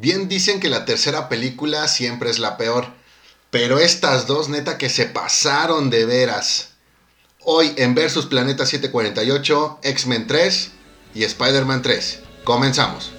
[0.00, 2.86] Bien dicen que la tercera película siempre es la peor,
[3.50, 6.68] pero estas dos neta que se pasaron de veras.
[7.40, 10.70] Hoy en Versus Planeta 748, X-Men 3
[11.16, 12.20] y Spider-Man 3.
[12.44, 13.10] Comenzamos.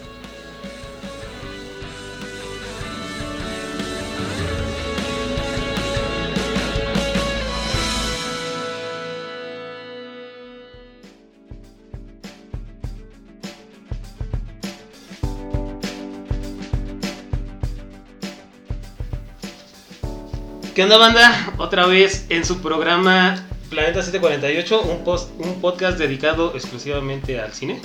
[20.79, 21.53] ¿Qué onda, banda?
[21.57, 23.35] Otra vez en su programa
[23.70, 27.81] Planeta 748, un, post, un podcast dedicado exclusivamente al cine.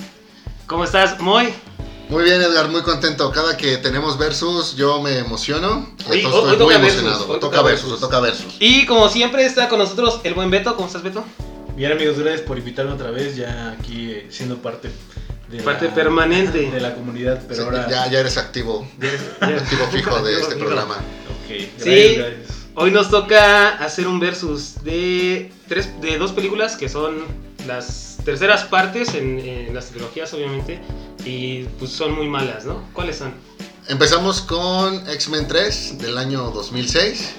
[0.65, 1.49] ¿Cómo estás, Moy?
[2.07, 3.29] Muy bien, Edgar, muy contento.
[3.33, 5.93] Cada que tenemos versus, yo me emociono.
[6.09, 7.17] Hoy- Entonces hoy- hoy estoy muy toca emocionado.
[7.17, 7.99] versus, hoy toca versus, versus.
[7.99, 8.55] toca versus.
[8.61, 10.73] Y como siempre está con nosotros el buen Beto.
[10.77, 11.25] ¿Cómo estás, Beto?
[11.75, 14.89] Bien amigos, gracias por invitarme otra vez, ya aquí eh, siendo parte
[15.49, 16.71] de Parte la, permanente.
[16.71, 17.89] de la comunidad, pero Sí, ahora...
[17.89, 18.87] ya, ya eres activo,
[19.41, 20.93] Ya- activo fijo de este programa.
[20.95, 22.15] Ok, gracias, Sí.
[22.15, 22.64] gracias.
[22.75, 27.23] Hoy nos toca hacer un versus de, tres, de dos películas que son
[27.67, 30.81] las terceras partes en, en las trilogías, obviamente.
[31.23, 32.83] Y pues son muy malas, ¿no?
[32.93, 33.33] ¿Cuáles son?
[33.87, 37.33] Empezamos con X-Men 3 del año 2006,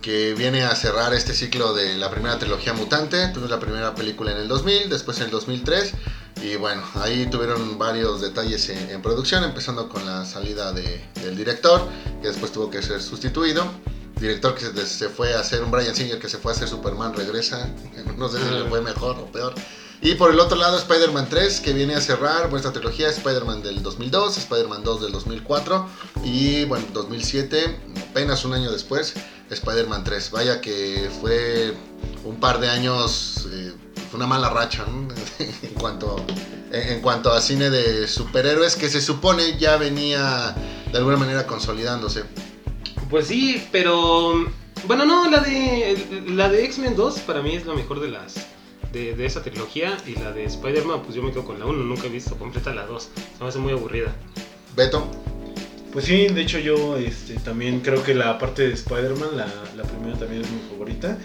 [0.00, 3.28] que viene a cerrar este ciclo de la primera trilogía mutante.
[3.28, 5.92] Tuvimos la primera película en el 2000, después en el 2003.
[6.44, 11.36] Y bueno, ahí tuvieron varios detalles en, en producción, empezando con la salida de- del
[11.36, 11.86] director,
[12.22, 13.64] que después tuvo que ser sustituido.
[14.22, 17.12] Director que se, fue a hacer, un Brian Singer que se fue a hacer Superman,
[17.12, 17.68] regresa.
[18.16, 19.52] No sé si fue mejor o peor.
[20.00, 23.82] Y por el otro lado, Spider-Man 3, que viene a cerrar nuestra trilogía, Spider-Man del
[23.82, 25.88] 2002, Spider-Man 2 del 2004
[26.22, 29.14] y, bueno, 2007, apenas un año después,
[29.50, 30.30] Spider-Man 3.
[30.30, 31.74] Vaya que fue
[32.24, 33.72] un par de años, eh,
[34.08, 34.84] fue una mala racha
[35.38, 36.24] en, cuanto,
[36.70, 40.54] en cuanto a cine de superhéroes que se supone ya venía
[40.92, 42.22] de alguna manera consolidándose.
[43.12, 44.44] Pues sí, pero.
[44.88, 46.24] Bueno, no, la de.
[46.30, 48.34] La de X-Men 2 para mí es la mejor de las.
[48.92, 49.96] De, de esa trilogía.
[50.06, 51.84] Y la de Spider-Man, pues yo me quedo con la 1.
[51.84, 53.02] Nunca he visto completa la 2.
[53.38, 54.12] Se me hace muy aburrida.
[54.74, 55.06] Beto,
[55.92, 59.46] Pues sí, de hecho yo este, también creo que la parte de Spider-Man, la,
[59.76, 61.18] la primera también es mi favorita.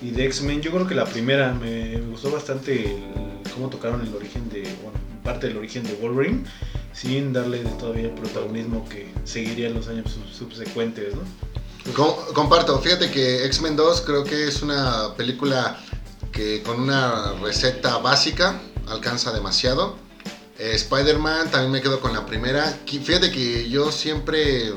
[0.00, 4.00] Y de X-Men, yo creo que la primera me, me gustó bastante el- cómo tocaron
[4.06, 6.44] el origen de, bueno, parte del origen de Wolverine,
[6.94, 11.22] sin darle todavía el protagonismo que seguiría en los años sub- subsecuentes, ¿no?
[11.92, 15.78] Com- comparto, fíjate que X-Men 2 creo que es una película
[16.32, 19.96] que con una receta básica alcanza demasiado.
[20.58, 22.64] Eh, Spider-Man también me quedo con la primera.
[22.86, 24.72] Fíjate que yo siempre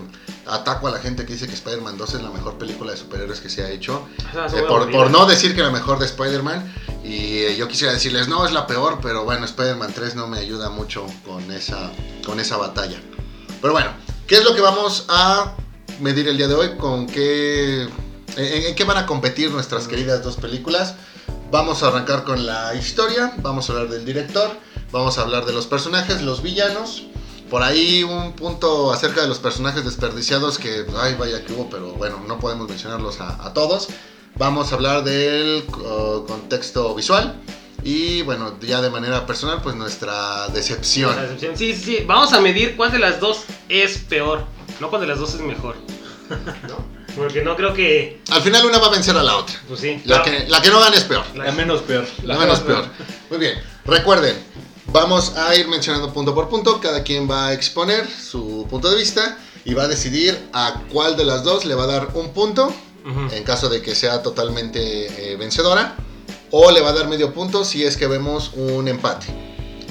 [0.50, 3.40] ataco a la gente que dice que Spider-Man 2 es la mejor película de superhéroes
[3.40, 4.08] que se ha hecho.
[4.54, 6.74] Eh, por, no decir que la mejor de Spider-Man.
[7.04, 10.40] Y eh, yo quisiera decirles, no, es la peor, pero bueno, Spider-Man 3 no me
[10.40, 11.92] ayuda mucho con esa,
[12.26, 13.02] con esa batalla.
[13.62, 13.92] Pero bueno,
[14.28, 15.56] ¿qué es lo que vamos a
[16.00, 16.78] medir el día de hoy?
[16.78, 17.90] ¿Con qué, en,
[18.38, 20.96] en qué van a competir nuestras queridas dos películas?
[21.50, 24.52] Vamos a arrancar con la historia, vamos a hablar del director,
[24.92, 27.08] vamos a hablar de los personajes, los villanos.
[27.50, 31.94] Por ahí un punto acerca de los personajes desperdiciados que, ay, vaya que hubo, pero
[31.94, 33.88] bueno, no podemos mencionarlos a, a todos.
[34.36, 37.42] Vamos a hablar del uh, contexto visual
[37.84, 41.16] y, bueno, ya de manera personal, pues nuestra decepción.
[41.16, 41.58] La decepción.
[41.58, 42.04] Sí, sí, sí.
[42.06, 44.46] Vamos a medir cuál de las dos es peor.
[44.80, 45.76] No cuál de las dos es mejor.
[46.68, 46.98] ¿No?
[47.16, 48.22] Porque no creo que.
[48.30, 49.56] Al final una va a vencer a la otra.
[49.68, 50.02] Pues sí.
[50.06, 51.24] La que, la que no gane es peor.
[51.34, 52.06] La menos peor.
[52.24, 52.86] La menos peor.
[53.30, 53.60] Muy bien.
[53.86, 54.38] Recuerden,
[54.92, 56.80] vamos a ir mencionando punto por punto.
[56.80, 61.18] Cada quien va a exponer su punto de vista y va a decidir a cuál
[61.18, 62.74] de las dos le va a dar un punto
[63.32, 65.96] en caso de que sea totalmente eh, vencedora
[66.52, 69.28] o le va a dar medio punto si es que vemos un empate.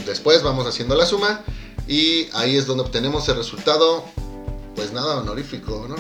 [0.05, 1.43] Después vamos haciendo la suma
[1.89, 4.05] y ahí es donde obtenemos el resultado,
[4.76, 5.97] pues nada honorífico, ¿no?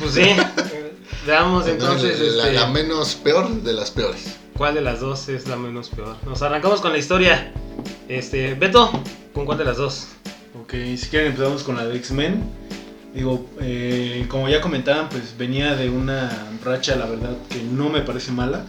[0.00, 0.34] Pues sí.
[1.26, 4.36] Veamos entonces la, este, la menos peor de las peores.
[4.56, 6.16] cuál de las dos es la menos peor.
[6.26, 7.52] Nos arrancamos con la historia.
[8.08, 8.90] Este, Beto,
[9.32, 10.08] ¿con cuál de las dos?
[10.60, 12.42] Ok, si quieren empezamos con la de X-Men.
[13.14, 18.00] Digo, eh, como ya comentaban, pues venía de una racha, la verdad, que no me
[18.00, 18.66] parece mala.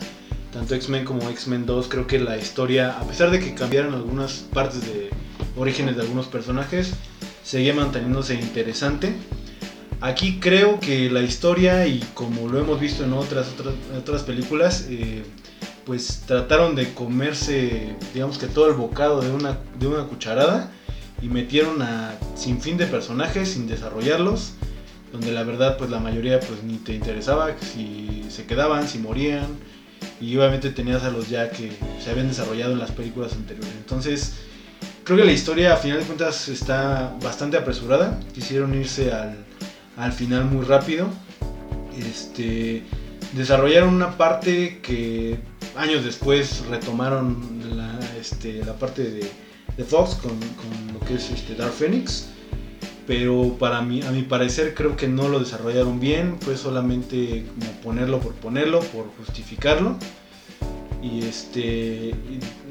[0.54, 4.46] Tanto X-Men como X-Men 2, creo que la historia, a pesar de que cambiaron algunas
[4.54, 5.10] partes de
[5.58, 6.94] orígenes de algunos personajes,
[7.44, 9.16] seguía manteniéndose interesante.
[10.02, 14.88] Aquí creo que la historia, y como lo hemos visto en otras, otras, otras películas,
[14.90, 15.24] eh,
[15.86, 20.72] pues trataron de comerse, digamos que todo el bocado de una, de una cucharada
[21.22, 24.54] y metieron a sin fin de personajes sin desarrollarlos
[25.12, 29.48] donde la verdad pues la mayoría pues ni te interesaba si se quedaban si morían
[30.20, 31.72] y obviamente tenías a los ya que
[32.04, 34.34] se habían desarrollado en las películas anteriores entonces
[35.06, 38.20] creo que la historia a final de cuentas está bastante apresurada.
[38.34, 39.45] Quisieron irse al,
[39.98, 41.08] al final muy rápido.
[41.98, 42.84] Este,
[43.34, 45.38] desarrollaron una parte que
[45.78, 49.32] años después retomaron la, este, la parte de,
[49.78, 52.30] de Fox con, con lo que es este Dark Phoenix
[53.08, 57.46] pero para mí, a mi parecer creo que no lo desarrollaron bien, fue solamente
[57.84, 59.98] ponerlo por ponerlo, por justificarlo.
[61.04, 62.16] Y este,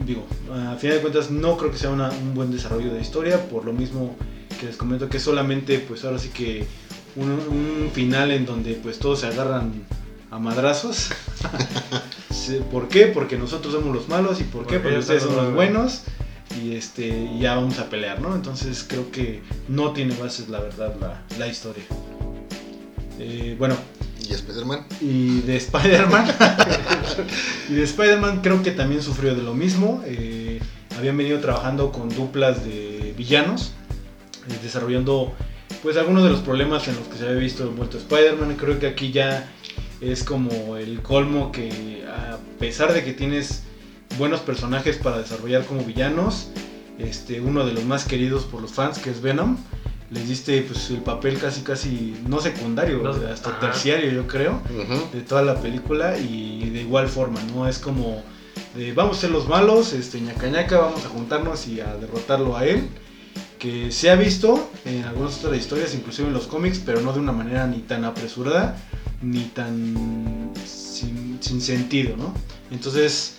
[0.04, 3.64] digo, a final de cuentas no creo que sea un buen desarrollo de historia, por
[3.64, 4.16] lo mismo
[4.58, 6.66] que les comento que solamente pues ahora sí que
[7.16, 9.72] un, un final en donde pues todos se agarran
[10.30, 11.10] a madrazos.
[12.70, 13.06] ¿Por qué?
[13.06, 14.78] Porque nosotros somos los malos y por qué?
[14.78, 16.02] Porque ustedes son los buenos.
[16.62, 18.34] y este y ya vamos a pelear, ¿no?
[18.34, 21.84] Entonces creo que no tiene bases la verdad la, la historia.
[23.18, 23.76] Eh, bueno,
[24.28, 24.86] ¿Y Spider-Man?
[25.00, 26.26] y de Spider-Man.
[27.68, 30.02] y de Spider-Man creo que también sufrió de lo mismo.
[30.06, 30.60] Eh,
[30.98, 33.72] habían venido trabajando con duplas de villanos,
[34.48, 35.32] eh, desarrollando
[35.84, 38.56] pues algunos de los problemas en los que se había visto envuelto Spider-Man.
[38.58, 39.52] Creo que aquí ya
[40.00, 43.64] es como el colmo que a pesar de que tienes
[44.18, 46.48] buenos personajes para desarrollar como villanos,
[46.98, 49.58] este, uno de los más queridos por los fans que es Venom,
[50.10, 53.60] les diste pues el papel casi casi no secundario, No, hasta ajá.
[53.60, 54.62] terciario yo creo
[55.12, 57.68] de toda la película y de igual forma, ¿no?
[57.68, 58.22] Es como
[58.74, 62.56] de, vamos a ser los malos, este ñaca ñaca, vamos a juntarnos y a derrotarlo
[62.56, 62.88] a él.
[63.64, 67.20] Que se ha visto en algunas otras historias, inclusive en los cómics, pero no de
[67.20, 68.76] una manera ni tan apresurada
[69.22, 72.34] ni tan sin, sin sentido, ¿no?
[72.70, 73.36] Entonces,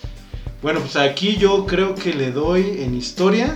[0.63, 3.55] bueno, pues aquí yo creo que le doy en historia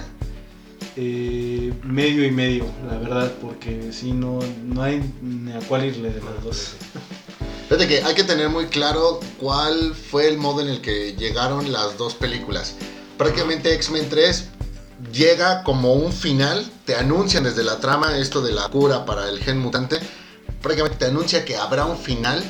[0.95, 6.12] eh, medio y medio, la verdad, porque si no, no hay ni a cuál irle
[6.12, 6.74] de las dos.
[7.68, 11.71] Fíjate que hay que tener muy claro cuál fue el modo en el que llegaron
[11.71, 12.75] las dos películas.
[13.18, 14.50] Prácticamente X-Men 3
[15.12, 19.40] llega como un final, te anuncian desde la trama esto de la cura para el
[19.40, 20.00] gen mutante,
[20.62, 22.44] prácticamente te anuncia que habrá un final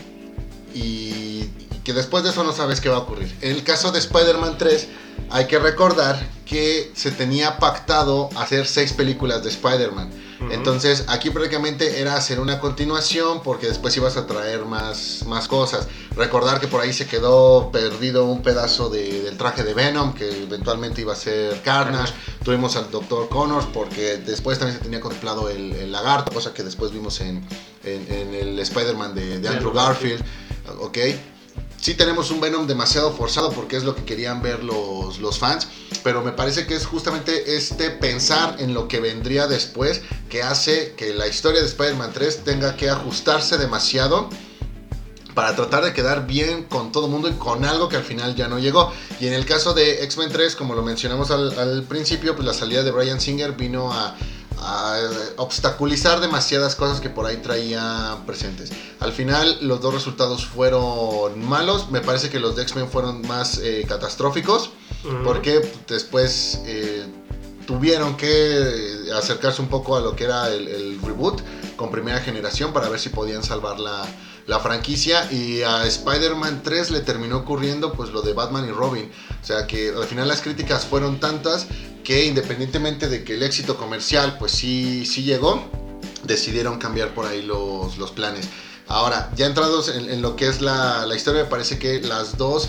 [0.74, 1.50] y,
[1.90, 3.36] que después de eso no sabes qué va a ocurrir.
[3.42, 4.88] En el caso de Spider-Man 3
[5.32, 10.12] hay que recordar que se tenía pactado hacer seis películas de Spider-Man.
[10.52, 15.88] Entonces aquí prácticamente era hacer una continuación porque después ibas a traer más, más cosas.
[16.16, 20.44] Recordar que por ahí se quedó perdido un pedazo de- del traje de Venom que
[20.44, 22.14] eventualmente iba a ser Carnage.
[22.44, 23.28] Tuvimos al Dr.
[23.30, 27.44] Connors porque después también se tenía contemplado el, el lagarto, cosa que después vimos en,
[27.84, 30.24] en- en el Spider-Man de, de Andrew Garfield.
[30.82, 30.98] Ok.
[31.82, 35.68] Sí tenemos un Venom demasiado forzado porque es lo que querían ver los, los fans,
[36.04, 40.94] pero me parece que es justamente este pensar en lo que vendría después que hace
[40.98, 44.30] que la historia de Spider-Man 3 tenga que ajustarse demasiado
[45.34, 48.36] para tratar de quedar bien con todo el mundo y con algo que al final
[48.36, 48.92] ya no llegó.
[49.22, 52.54] Y en el caso de X-Men 3, como lo mencionamos al, al principio, pues la
[52.54, 54.18] salida de Brian Singer vino a,
[54.62, 55.00] a
[55.38, 58.72] obstaculizar demasiadas cosas que por ahí traía presentes.
[59.00, 63.60] Al final los dos resultados fueron malos, me parece que los de X-Men fueron más
[63.60, 64.72] eh, catastróficos,
[65.24, 65.62] porque
[66.12, 67.06] pues, eh,
[67.66, 71.42] tuvieron que eh, acercarse un poco a lo que era el, el reboot
[71.78, 74.06] con primera generación para ver si podían salvar la,
[74.50, 79.12] la franquicia y a Spider-Man 3 le terminó ocurriendo pues lo de Batman y Robin.
[79.42, 81.68] O sea que al final las críticas fueron tantas
[82.10, 85.64] que independientemente de que el éxito comercial pues sí, sí llegó,
[86.24, 88.50] decidieron cambiar por ahí los, los planes.
[88.88, 92.68] Ahora, ya entrados en, lo que es la, la historia, me parece que las dos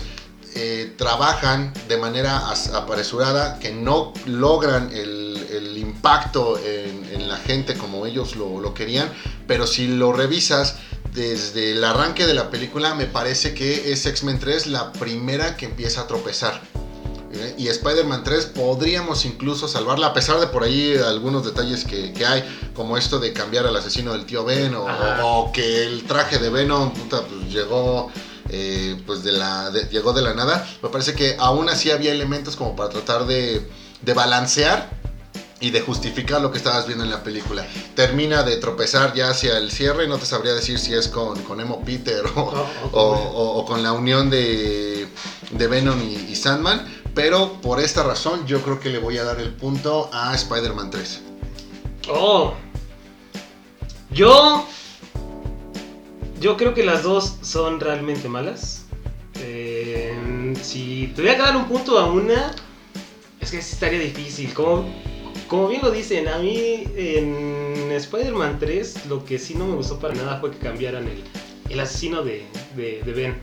[0.53, 7.73] eh, trabajan de manera apresurada, que no logran el, el impacto en, en la gente
[7.73, 9.11] como ellos lo, lo querían,
[9.47, 10.75] pero si lo revisas
[11.15, 15.65] desde el arranque de la película, me parece que es X-Men 3 la primera que
[15.65, 16.61] empieza a tropezar.
[17.33, 17.55] ¿Eh?
[17.57, 22.25] Y Spider-Man 3 podríamos incluso salvarla, a pesar de por ahí algunos detalles que, que
[22.25, 22.43] hay,
[22.75, 24.85] como esto de cambiar al asesino del tío Ben, o,
[25.51, 28.11] que el traje de Venom puta, pues, llegó,
[28.49, 30.67] eh, pues de la, de- llegó de la nada.
[30.81, 33.67] Me parece que aún así había elementos como para tratar de,
[34.01, 34.99] de balancear
[35.59, 37.63] y de justificar lo que estabas viendo en la película.
[37.95, 41.61] Termina de tropezar ya hacia el cierre, no te sabría decir si es con, con
[41.61, 42.57] Emo Peter o, O- o
[42.93, 45.07] o, con- o- o con la unión de,
[45.51, 46.83] de Venom y, y Sandman,
[47.13, 50.91] pero por esta razón yo creo que le voy a dar el punto a Spider-Man
[50.91, 51.21] 3.
[52.09, 52.53] Oh.
[54.11, 54.65] Yo.
[56.39, 58.85] Yo creo que las dos son realmente malas.
[59.39, 62.55] Eh, si tuviera que dar un punto a una,
[63.39, 64.53] es que estaría difícil.
[64.53, 64.85] Como,
[65.47, 69.99] como bien lo dicen, a mí en Spider-Man 3 lo que sí no me gustó
[69.99, 71.23] para nada fue que cambiaran el,
[71.69, 73.35] el asesino de, de, de Ben.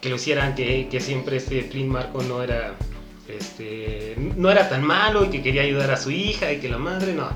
[0.00, 2.76] Que lo hicieran, que, que siempre este Flynn Marco no era
[3.28, 6.78] este, no era tan malo y que quería ayudar a su hija y que la
[6.78, 7.28] madre, no.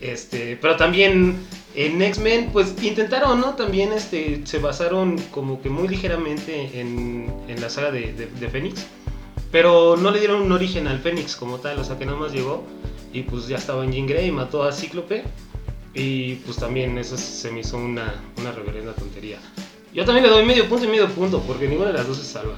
[0.00, 1.36] Este, pero también
[1.74, 3.54] en X-Men, pues intentaron, ¿no?
[3.54, 8.48] También este, se basaron como que muy ligeramente en, en la saga de, de, de
[8.48, 8.86] Fénix.
[9.50, 12.32] Pero no le dieron un origen al Fénix como tal, o sea que nada más
[12.32, 12.64] llegó
[13.12, 15.24] y pues ya estaba en Jean Grey mató a Cíclope.
[15.94, 19.38] Y pues también eso se me hizo una, una reverenda tontería.
[19.92, 22.24] Yo también le doy medio punto y medio punto, porque ninguna de las dos se
[22.24, 22.54] salva.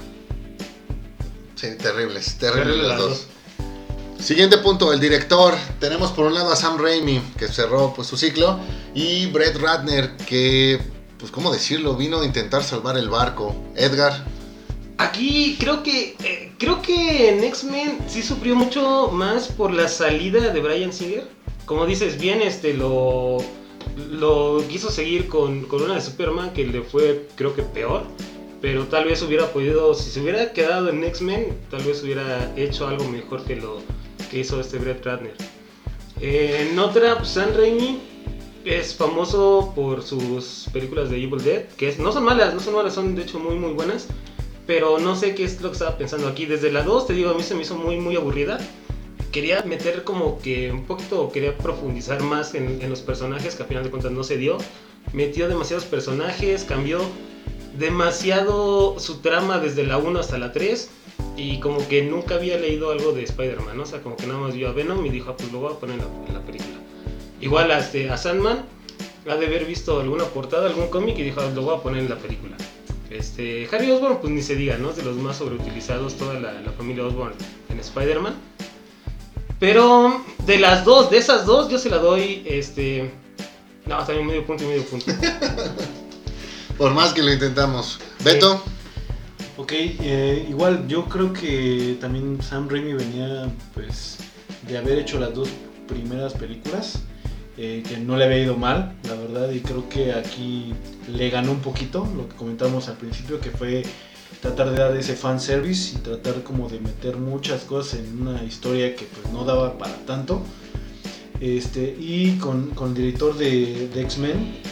[1.61, 3.27] Sí, terribles, terribles Terrible las las dos.
[4.19, 5.55] Siguiente punto, el director.
[5.79, 8.59] Tenemos por un lado a Sam Raimi, que cerró pues, su ciclo,
[8.95, 10.81] y Brett Ratner, que,
[11.19, 11.97] pues, ¿cómo decirlo?
[11.97, 13.55] Vino a intentar salvar el barco.
[13.77, 14.25] Edgar,
[14.97, 20.51] Aquí creo que eh, creo que en X-Men sí sufrió mucho más por la salida
[20.51, 21.27] de Brian Singer.
[21.65, 23.39] Como dices bien, este lo
[24.11, 28.05] lo quiso seguir con, con una de Superman que le fue creo que peor.
[28.61, 32.87] Pero tal vez hubiera podido, si se hubiera quedado en X-Men, tal vez hubiera hecho
[32.87, 33.79] algo mejor que lo
[34.31, 35.35] que hizo este Brett Ratner.
[36.21, 37.99] Eh, en otra, pues, Sam Raimi
[38.65, 42.95] es famoso por sus películas de Evil Dead, que no son malas, no son malas,
[42.95, 44.09] son de hecho muy muy buenas.
[44.67, 46.45] Pero no sé qué es lo que estaba pensando aquí.
[46.47, 48.59] Desde la 2, te digo, a mí se me hizo muy muy aburrida.
[49.33, 53.69] Quería meter como que un poquito, quería profundizar más en, en los personajes, que al
[53.69, 54.59] final de cuentas no se dio.
[55.15, 57.01] Metió demasiados personajes, cambió
[57.79, 60.91] demasiado su trama desde la 1 hasta la 3
[61.37, 64.55] y como que nunca había leído algo de Spider-Man, o sea, como que nada más
[64.55, 66.77] vio a Venom y dijo, ah, pues lo voy a poner en la, película.
[67.41, 68.65] Igual a, este, a Sandman,
[69.29, 72.03] ha de haber visto alguna portada, algún cómic y dijo, ah, lo voy a poner
[72.03, 72.57] en la película.
[73.11, 74.91] Este, Harry Osborn, pues ni se diga, ¿no?
[74.91, 77.33] Es de los más sobreutilizados, toda la, la familia Osborn
[77.69, 78.35] en Spider-Man.
[79.59, 83.11] Pero de las dos, de esas dos, yo se la doy, este...
[83.87, 85.07] No, también medio punto y medio punto.
[86.81, 88.01] por más que lo intentamos.
[88.25, 88.63] Beto,
[89.59, 94.17] Ok, eh, igual yo creo que también Sam Raimi venía pues
[94.67, 95.51] de haber hecho las dos
[95.87, 97.03] primeras películas,
[97.59, 100.73] eh, que no le había ido mal, la verdad, y creo que aquí
[101.13, 103.83] le ganó un poquito, lo que comentamos al principio, que fue
[104.41, 108.43] tratar de dar ese fan service y tratar como de meter muchas cosas en una
[108.43, 110.41] historia que pues no daba para tanto.
[111.39, 114.70] Este, y con, con el director de, de X-Men,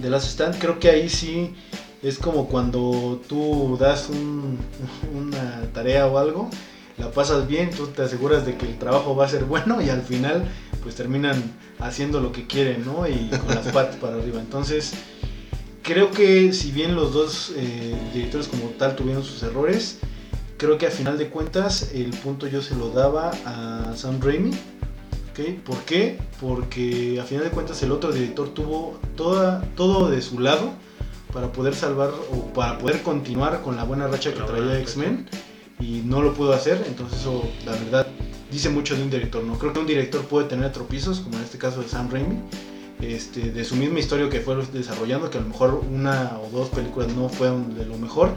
[0.00, 1.54] de Last Stand, creo que ahí sí
[2.02, 4.58] es como cuando tú das un-
[5.14, 6.48] una tarea o algo,
[6.98, 9.88] la pasas bien, tú te aseguras de que el trabajo va a ser bueno y
[9.88, 10.44] al final
[10.82, 11.42] pues terminan
[11.80, 13.06] haciendo lo que quieren, ¿no?
[13.06, 14.40] Y con las patas para arriba.
[14.40, 14.92] Entonces,
[15.82, 19.98] creo que si bien los dos eh, directores como tal tuvieron sus errores,
[20.56, 24.50] creo que a final de cuentas el punto yo se lo daba a Sam Raimi.
[25.38, 25.60] ¿Ok?
[25.64, 26.18] ¿Por qué?
[26.40, 30.72] Porque a final de cuentas el otro director tuvo toda, todo de su lado
[31.32, 35.28] para poder salvar o para poder continuar con la buena racha que traía X-Men
[35.80, 38.06] y no lo pudo hacer, entonces eso la verdad
[38.50, 39.58] dice mucho de un director, ¿no?
[39.58, 42.40] Creo que un director puede tener tropiezos, como en este caso de Sam Raimi,
[43.00, 46.68] este, de su misma historia que fue desarrollando, que a lo mejor una o dos
[46.70, 48.34] películas no fueron de lo mejor,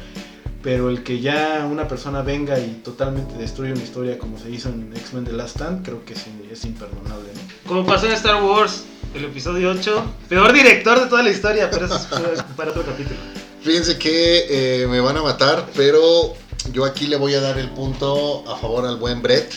[0.63, 4.70] pero el que ya una persona venga y totalmente destruya una historia como se hizo
[4.70, 7.70] en X-Men The Last Stand, creo que sí, es imperdonable, ¿no?
[7.70, 8.84] Como pasó en Star Wars,
[9.15, 10.06] el episodio 8.
[10.30, 13.18] Peor director de toda la historia, pero eso es para otro capítulo.
[13.62, 16.36] fíjense que eh, me van a matar, pero
[16.72, 19.51] yo aquí le voy a dar el punto a favor al buen Brett.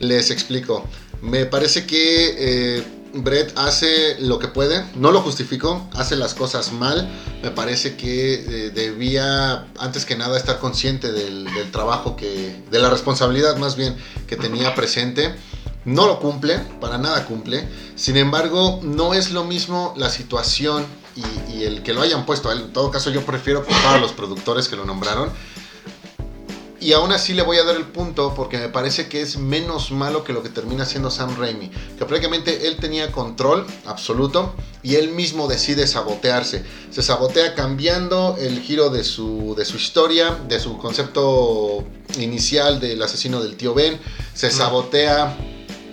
[0.00, 0.84] Les explico.
[1.20, 2.34] Me parece que
[2.78, 2.82] eh,
[3.14, 7.08] Brett hace lo que puede, no lo justifico, hace las cosas mal.
[7.42, 12.90] Me parece que eh, debía, antes que nada, estar consciente del, trabajo que, de la
[12.90, 15.34] responsabilidad más bien que tenía presente.
[15.84, 17.68] No lo cumple, para nada cumple.
[17.96, 22.50] Sin embargo, no es lo mismo la situación y, el que lo hayan puesto.
[22.52, 25.30] En todo caso, yo prefiero culpar a los productores que lo nombraron.
[26.82, 29.92] Y aún así le voy a dar el punto porque me parece que es menos
[29.92, 31.70] malo que lo que termina siendo Sam Raimi.
[31.96, 36.64] Que prácticamente él tenía control absoluto y él mismo decide sabotearse.
[36.90, 41.84] Se sabotea cambiando el giro de su, de su historia, de su concepto
[42.18, 44.00] inicial del asesino del tío Ben.
[44.34, 45.36] Se sabotea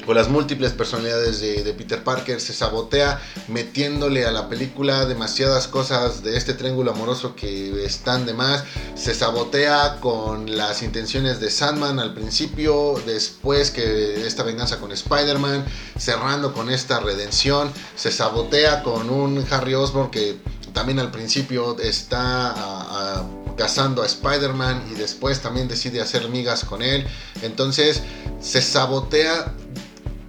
[0.09, 6.23] con las múltiples personalidades de, Peter Parker, se sabotea metiéndole a la película demasiadas cosas
[6.23, 8.63] de este triángulo amoroso que están de más,
[8.95, 15.63] se sabotea con las intenciones de Sandman al principio, después que esta venganza con Spider-Man,
[15.95, 20.39] cerrando con esta redención, se sabotea con un Harry Osborn que
[20.73, 23.25] también al principio está a- a-
[23.55, 27.05] cazando a Spider-Man y después también decide hacer migas con él,
[27.43, 28.01] entonces
[28.41, 29.53] se sabotea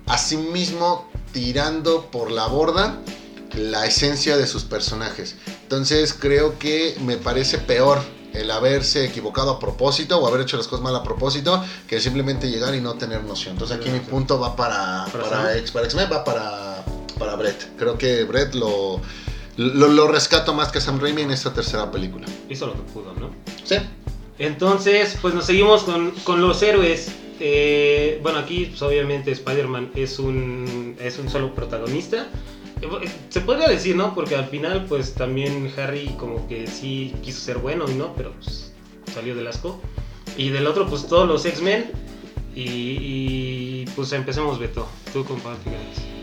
[0.06, 2.98] a sí mismo tirando por la borda
[3.54, 5.36] la esencia de sus personajes.
[5.62, 8.00] Entonces creo que me parece peor
[8.32, 12.48] el haberse equivocado a propósito o haber hecho las cosas mal a propósito que simplemente
[12.48, 13.54] llegar y no tener noción.
[13.54, 15.56] Entonces aquí mi punto va para, ¿Para?
[15.58, 16.84] X- para X-Men, va para,
[17.18, 17.76] para Brett.
[17.76, 19.00] Creo que Brett lo,
[19.56, 22.26] lo, lo rescato más que Sam Raimi en esta tercera película.
[22.48, 23.30] Hizo lo que pudo, ¿no?
[23.64, 23.76] Sí.
[24.38, 27.08] Entonces, pues nos seguimos con, con los héroes.
[27.40, 32.28] Eh, bueno, aquí pues, obviamente Spider-Man es un, es un solo protagonista.
[32.82, 32.88] Eh,
[33.30, 34.14] Se podría decir, ¿no?
[34.14, 38.32] Porque al final pues también Harry como que sí quiso ser bueno y no, pero
[38.32, 38.72] pues
[39.12, 39.80] salió del asco.
[40.36, 41.90] Y del otro pues todos los X-Men.
[42.54, 44.86] Y, y, pues empecemos Beto.
[45.12, 45.70] Tú comparte.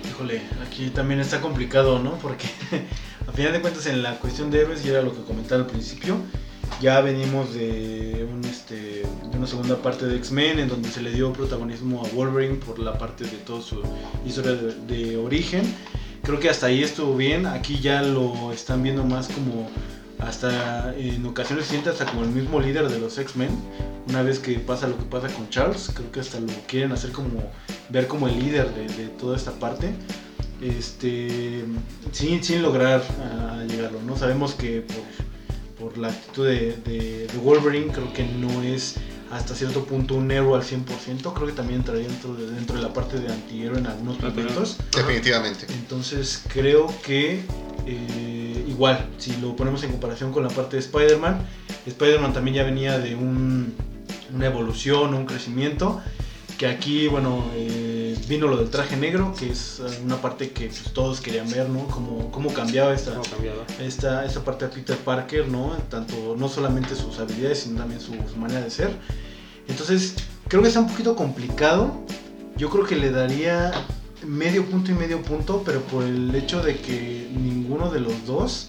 [0.10, 2.18] Híjole, aquí también está complicado, ¿no?
[2.20, 2.48] Porque
[3.28, 5.68] a final de cuentas en la cuestión de héroes, y era lo que comentaba al
[5.68, 6.18] principio,
[6.82, 11.12] ya venimos de, un, este, de una segunda parte de X-Men en donde se le
[11.12, 13.82] dio protagonismo a Wolverine por la parte de toda su
[14.26, 15.64] historia de, de origen.
[16.24, 19.70] Creo que hasta ahí estuvo bien, aquí ya lo están viendo más como
[20.20, 23.50] hasta en ocasiones se siente hasta como el mismo líder de los X-Men.
[24.10, 27.12] Una vez que pasa lo que pasa con Charles, creo que hasta lo quieren hacer
[27.12, 27.52] como
[27.90, 29.94] ver como el líder de, de toda esta parte.
[30.62, 31.64] Este,
[32.12, 34.18] sin, sin lograr ah, llegarlo, ¿no?
[34.18, 34.98] Sabemos que por,
[35.80, 38.96] por la actitud de, de- de Wolverine, creo que no es
[39.32, 41.34] hasta cierto punto un héroe al 100%.
[41.34, 44.78] Creo que también entraría dentro de, dentro de la parte de antihéroe en algunos momentos.
[44.96, 45.66] Definitivamente.
[45.74, 47.42] Entonces creo que
[47.86, 51.46] eh, igual, si lo ponemos en comparación con la parte de Spider-Man,
[51.86, 53.74] Spider-Man también ya venía de un-
[54.34, 56.02] una evolución, un crecimiento,
[56.58, 57.97] que aquí, bueno, eh,
[58.28, 61.70] vino lo del traje negro, que es eh, una parte que pues, todos querían ver,
[61.70, 61.88] ¿no?
[61.88, 63.20] Cómo, cómo cambiaba esta,
[63.80, 65.72] esta, esta parte de Peter Parker, ¿no?
[65.90, 68.92] Tanto, no solamente sus habilidades, sino también su, su manera de ser.
[69.68, 70.16] Entonces,
[70.48, 72.06] creo que está un poquito complicado.
[72.58, 73.72] Yo creo que le daría
[74.26, 78.68] medio punto y medio punto, pero por el hecho de que ninguno de los dos,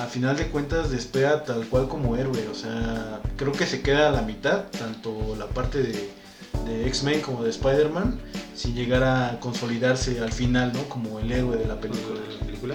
[0.00, 2.48] a final de cuentas, despega tal cual como héroe.
[2.48, 6.21] O sea, creo que se queda a la mitad, tanto la parte de,
[6.64, 8.20] de X-Men como de Spider-Man,
[8.54, 10.88] sin llegar a consolidarse al final, ¿no?
[10.88, 12.20] Como el héroe de la película.
[12.20, 12.74] de la película.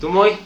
[0.00, 0.38] ¿Tú, Moy?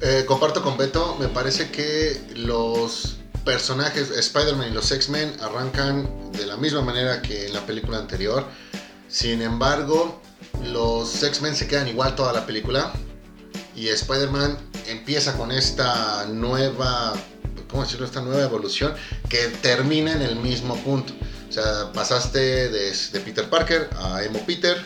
[0.00, 6.46] Eh, comparto con Beto, me parece que los personajes Spider-Man y los X-Men arrancan de
[6.46, 8.44] la misma manera que en la película anterior.
[9.08, 10.20] Sin embargo,
[10.72, 12.92] los X-Men se quedan igual toda la película
[13.74, 17.14] y Spider-Man empieza con esta nueva,
[17.70, 18.06] ¿cómo decirlo?
[18.06, 18.94] Esta nueva evolución
[19.28, 21.12] que termina en el mismo punto.
[21.52, 24.82] O sea, pasaste de, de Peter Parker a Emo Peter,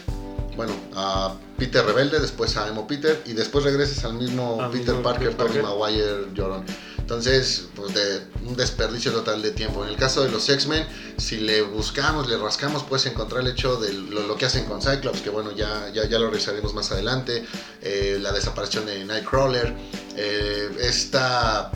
[0.56, 5.36] bueno, a Peter Rebelde, después a Emo Peter y después regresas al mismo Peter Parker,
[5.36, 5.62] Tobey.
[5.62, 6.64] Maguire, Jordan.
[6.98, 9.84] Entonces, pues de un desperdicio total de tiempo.
[9.84, 10.84] En el caso de los X-Men,
[11.18, 14.82] si le buscamos, le rascamos, puedes encontrar el hecho de lo, lo que hacen con
[14.82, 17.44] Cyclops, que bueno, ya, ya, ya lo revisaremos más adelante.
[17.80, 19.72] Eh, la desaparición de Nightcrawler.
[20.16, 21.70] eh, esta,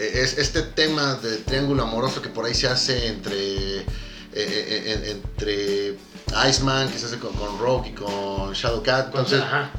[0.00, 3.84] es, este tema de triángulo amoroso que por ahí se hace entre, eh,
[4.34, 5.96] eh, en- entre
[6.48, 9.06] Iceman, que se hace con, con Rogue y con Shadowcat.
[9.06, 9.70] Entonces, Ajá.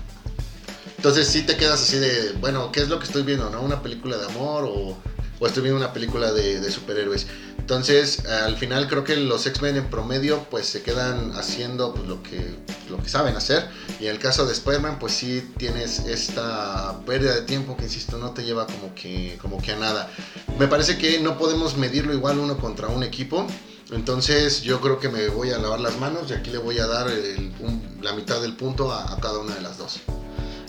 [0.97, 3.49] entonces sí te quedas así de, bueno, ¿qué es lo que estoy viendo?
[3.49, 3.61] ¿No?
[3.61, 4.97] ¿Una película de amor o,
[5.39, 7.27] o estoy viendo una película de, de superhéroes?
[7.61, 12.21] Entonces, al final creo que los X-Men en promedio pues se quedan haciendo pues, lo,
[12.23, 12.55] que,
[12.89, 13.69] lo que saben hacer.
[13.99, 18.17] Y en el caso de Spider-Man pues sí tienes esta pérdida de tiempo que, insisto,
[18.17, 20.09] no te lleva como que, como que a nada.
[20.57, 23.45] Me parece que no podemos medirlo igual uno contra un equipo.
[23.91, 26.87] Entonces yo creo que me voy a lavar las manos y aquí le voy a
[26.87, 29.99] dar el- un- la mitad del punto a- a cada una de las dos.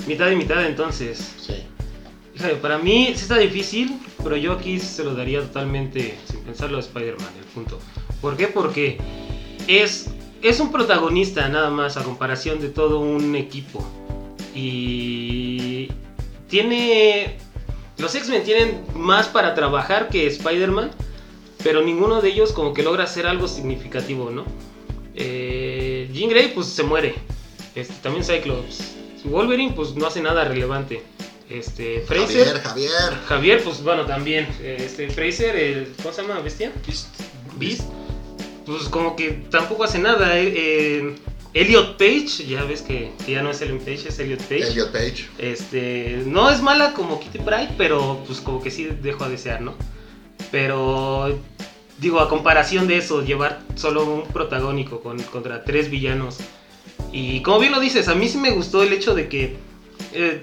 [0.06, 1.18] Mitad y mitad entonces.
[1.44, 1.64] Sí.
[2.34, 6.78] Híjole, para mí sí está difícil, pero yo aquí se lo daría totalmente, sin pensarlo,
[6.78, 7.78] a Spider-Man, el punto.
[8.20, 8.48] ¿Por qué?
[8.48, 8.98] Porque
[9.66, 10.10] es,
[10.42, 13.84] es un protagonista nada más a comparación de todo un equipo.
[14.54, 15.88] Y
[16.48, 17.38] tiene...
[17.98, 20.90] Los X-Men tienen más para trabajar que Spider-Man,
[21.62, 24.44] pero ninguno de ellos como que logra hacer algo significativo, ¿no?
[25.14, 27.14] Eh, Jean Grey pues se muere.
[27.74, 28.96] Este, también Cyclops.
[29.24, 31.02] Wolverine pues no hace nada relevante.
[31.58, 32.46] Este, Fraser...
[32.46, 33.18] Javier, Javier.
[33.26, 34.48] Javier, pues bueno, también.
[34.62, 36.40] Este, Fraser, el, ¿cómo se llama?
[36.40, 36.72] ¿Bestia?
[37.56, 37.82] Beast.
[38.66, 40.38] Pues como que tampoco hace nada.
[40.38, 41.14] eh, eh,
[41.54, 44.68] Elliot Page, ya ves que, que ya no es Elliot Page, es Elliot Page.
[44.68, 45.28] Elliot Page.
[45.38, 49.60] Este, no es mala como Kitty Pryde, pero pues como que sí dejó a desear,
[49.60, 49.74] ¿no?
[50.50, 51.38] Pero
[51.98, 56.38] digo, a comparación de eso, llevar solo un protagónico con, contra tres villanos.
[57.12, 59.56] Y como bien lo dices, a mí sí me gustó el hecho de que
[60.14, 60.42] eh,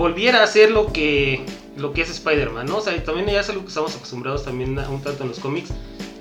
[0.00, 1.44] volviera a ser lo que,
[1.76, 2.78] lo que es Spider-Man, ¿no?
[2.78, 5.68] O sea, también ya es algo que estamos acostumbrados también un tanto en los cómics,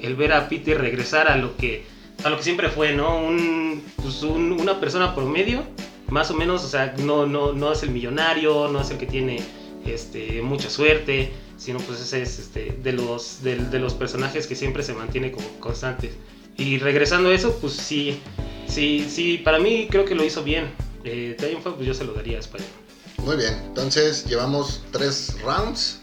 [0.01, 1.85] el ver a Peter regresar a lo que,
[2.25, 3.21] a lo que siempre fue, ¿no?
[3.95, 5.63] Pues un- una persona promedio,
[6.09, 9.05] más o menos, o sea, no, no, no es el millonario, no es el que
[9.05, 9.39] tiene
[9.85, 14.83] este, mucha suerte, sino pues ese es este, de, los, de, los personajes que siempre
[14.83, 16.11] se mantiene como constantes.
[16.57, 18.19] Y regresando a eso, pues sí,
[18.67, 20.65] sí, sí, para mí creo que lo hizo bien.
[21.05, 22.88] Eh, Titanfall, pues yo se lo daría a Spider-Man.
[23.29, 25.99] Muy bien, entonces llevamos tres rounds.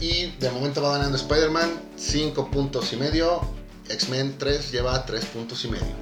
[0.00, 3.42] Y de momento va ganando Spider-Man 5 puntos y medio.
[3.90, 5.94] X-Men 3 lleva 3 puntos y medio.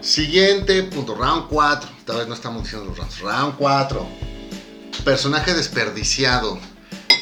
[0.00, 1.90] Siguiente punto, round 4.
[1.96, 3.20] Esta vez no estamos diciendo los rounds.
[3.20, 4.04] Round 4.
[5.04, 6.58] Personaje desperdiciado.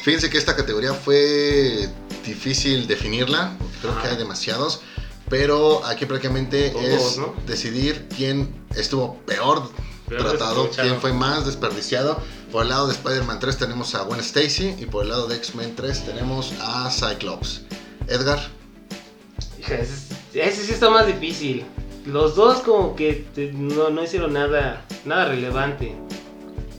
[0.01, 1.89] Fíjense que esta categoría fue
[2.25, 3.55] difícil definirla.
[3.83, 4.81] Creo que hay demasiados.
[5.29, 7.35] Pero aquí prácticamente Todos, es ¿no?
[7.45, 9.69] decidir quién estuvo Peor
[10.17, 12.19] tratado, quién fue más desperdiciado.
[12.51, 15.35] Por el lado de Spider-Man 3 tenemos a Gwen Stacy y por el lado de
[15.37, 17.61] X-Men 3 tenemos a Cyclops.
[18.07, 18.39] Edgar,
[19.59, 21.63] ese, ese sí está más difícil.
[22.05, 25.95] Los dos como que te- no, no hicieron nada, nada relevante.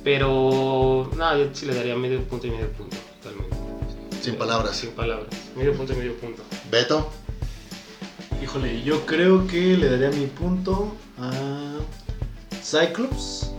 [0.04, 3.56] Pero no, yo sí le daría medio punto y medio punto, totalmente.
[4.20, 4.76] sin palabras.
[4.76, 5.28] Sin palabras.
[5.56, 6.42] Medio punto y medio punto.
[6.70, 7.08] Beto,
[8.42, 11.30] Híjole, yo creo que le daría mi punto a
[12.62, 13.50] Cyclops.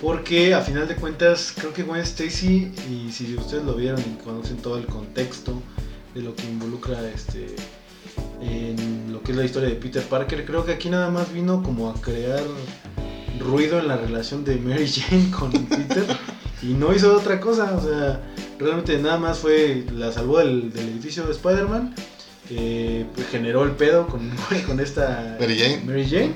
[0.00, 4.22] Porque a final de cuentas, creo que Gwen Stacy, y si ustedes lo vieron y
[4.22, 5.60] conocen todo el contexto
[6.14, 7.56] de lo que involucra este
[8.40, 11.62] en lo que es la historia de Peter Parker, creo que aquí nada más vino
[11.62, 12.42] como a crear
[13.40, 16.04] ruido en la relación de Mary Jane con Peter
[16.62, 18.20] y no hizo otra cosa, o sea,
[18.58, 21.94] realmente nada más fue, la salvó del, del edificio de Spider-Man,
[22.50, 24.30] eh, pues generó el pedo con,
[24.66, 25.82] con esta Mary Jane.
[25.84, 26.32] Mary Jane,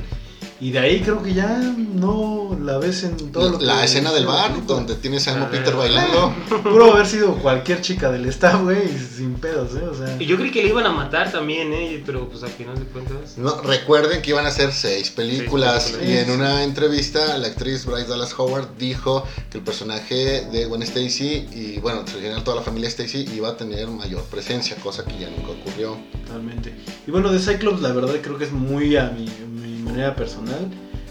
[0.62, 4.12] y de ahí creo que ya no la ves en todo lo que la escena
[4.12, 4.76] del la bar película.
[4.76, 6.34] donde tienes a Emma Ah, Peter ah, bailando.
[6.62, 9.82] Pudo haber sido cualquier chica del staff, güey, sin pedos, ¿eh?
[9.82, 12.00] O sea, Y yo creí que le iban a matar también, ¿eh?
[12.06, 13.36] Pero pues al final de cuentas.
[13.38, 17.84] No, recuerden que iban a ser seis películas Seis y en una entrevista la actriz
[17.84, 22.58] Bryce Dallas Howard dijo que el personaje de Gwen Stacy y bueno, en general toda
[22.58, 25.98] la familia Stacy iba a tener mayor presencia, cosa que ya nunca ocurrió.
[26.24, 26.72] Totalmente.
[27.04, 29.61] Y bueno, de Cyclops la verdad creo que es muy a mi, mi
[29.92, 30.68] manera personal.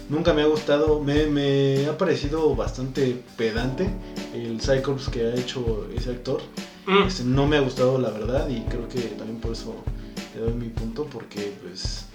[0.08, 3.88] Nunca me ha gustado, me, me ha parecido bastante pedante
[4.34, 6.42] el Cyclops que ha hecho ese actor.
[6.86, 9.74] Mm, Este, no me ha gustado la verdad y creo que también por eso
[10.34, 12.06] le doy mi punto porque pues,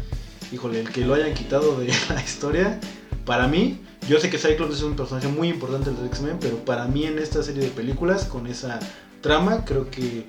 [0.52, 2.80] híjole, el que lo hayan quitado de la historia,
[3.26, 6.58] para mí, yo sé que Cyclops es un personaje muy importante de los X-Men, pero
[6.58, 8.80] para mí en esta serie de películas con esa
[9.22, 10.26] trama creo que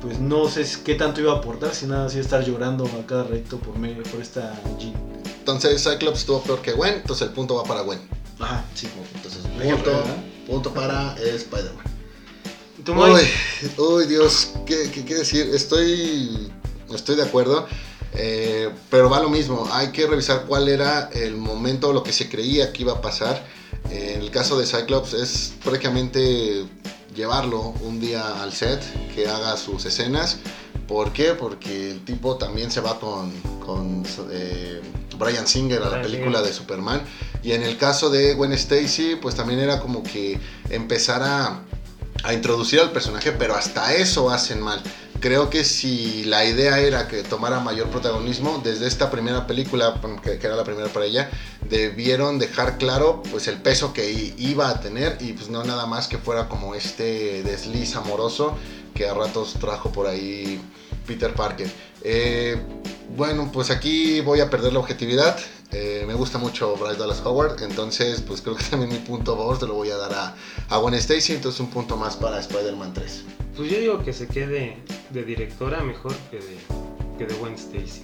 [0.00, 3.24] pues no sé qué tanto iba a aportar, si nada así estar llorando a cada
[3.24, 4.94] ratito por, me- por esta Jean.
[5.52, 8.00] Entonces Cyclops estuvo peor que Gwen, entonces el punto va para Gwen.
[8.38, 8.88] Ajá, sí.
[9.14, 10.04] Entonces punto,
[10.46, 11.90] punto para Spider-Man.
[12.88, 13.20] Uy,
[13.76, 15.50] uy, Dios, ¿qué, qué, qué decir?
[15.54, 16.50] Estoy,
[16.92, 17.66] estoy de acuerdo,
[18.14, 19.68] eh, pero va lo mismo.
[19.72, 23.44] Hay que revisar cuál era el momento, lo que se creía que iba a pasar.
[23.90, 26.64] Eh, en el caso de Cyclops es prácticamente
[27.14, 28.82] llevarlo un día al set,
[29.14, 30.38] que haga sus escenas.
[30.88, 31.34] ¿Por qué?
[31.34, 34.80] Porque el tipo también se va con, con eh,
[35.18, 37.02] Brian Singer a la película de Superman.
[37.42, 40.38] Y en el caso de Gwen Stacy, pues también era como que
[40.70, 41.60] empezar a,
[42.24, 44.82] a introducir al personaje, pero hasta eso hacen mal.
[45.20, 50.38] Creo que si la idea era que tomara mayor protagonismo, desde esta primera película, que,
[50.38, 51.30] que era la primera para ella,
[51.68, 56.08] debieron dejar claro pues el peso que iba a tener y pues no nada más
[56.08, 58.56] que fuera como este desliz amoroso
[58.94, 60.60] que a ratos trajo por ahí
[61.06, 61.70] Peter Parker.
[62.02, 62.56] Eh,
[63.16, 65.38] bueno, pues aquí voy a perder la objetividad.
[65.72, 69.58] Eh, me gusta mucho Bryce Dallas Howard, entonces pues creo que también mi punto favor
[69.58, 70.34] te lo voy a dar a,
[70.68, 73.24] a Gwen Stacy, entonces un punto más para Spider-Man 3.
[73.56, 74.78] Pues yo digo que se quede
[75.10, 76.56] de directora mejor que de,
[77.18, 78.02] que de Gwen Stacy.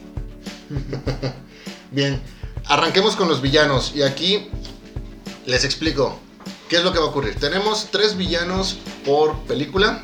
[1.90, 2.20] Bien,
[2.66, 4.48] arranquemos con los villanos y aquí
[5.46, 6.18] les explico
[6.68, 7.37] qué es lo que va a ocurrir.
[7.37, 10.02] Tenemos tres villanos por película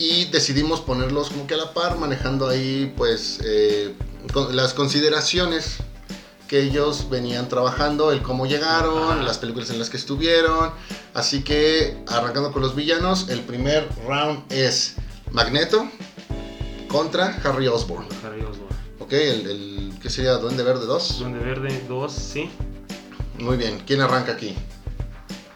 [0.00, 3.94] y decidimos ponerlos como que a la par, manejando ahí pues eh,
[4.32, 5.76] con- las consideraciones
[6.48, 9.22] que ellos venían trabajando, el cómo llegaron, Ajá.
[9.22, 10.70] las películas en las que estuvieron.
[11.12, 14.94] Así que arrancando con los villanos, el primer round es
[15.32, 15.86] Magneto
[16.88, 18.06] contra Harry Osborn.
[18.24, 18.74] Harry Osborn.
[19.00, 20.32] Ok, el, el ¿qué sería?
[20.38, 21.18] Duende Verde 2.
[21.20, 22.50] Duende Verde 2, sí.
[23.38, 24.56] Muy bien, ¿quién arranca aquí?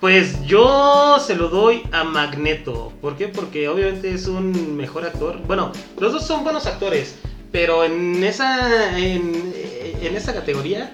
[0.04, 2.92] Pues yo se lo doy a Magneto.
[3.00, 3.26] ¿Por qué?
[3.28, 5.40] Porque obviamente es un mejor actor.
[5.46, 7.14] Bueno, los dos son buenos actores.
[7.50, 8.98] Pero en esa.
[8.98, 9.54] En,
[10.02, 10.92] en esa categoría.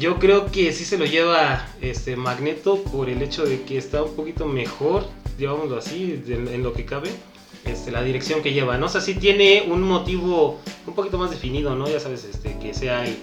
[0.00, 4.02] Yo creo que sí se lo lleva este Magneto por el hecho de que está
[4.02, 7.10] un poquito mejor, digámoslo así, en lo que cabe,
[7.66, 8.86] este, la dirección que lleva, ¿no?
[8.86, 11.86] O sea, sí tiene un motivo un poquito más definido, ¿no?
[11.86, 13.14] Ya sabes, este, que sea el,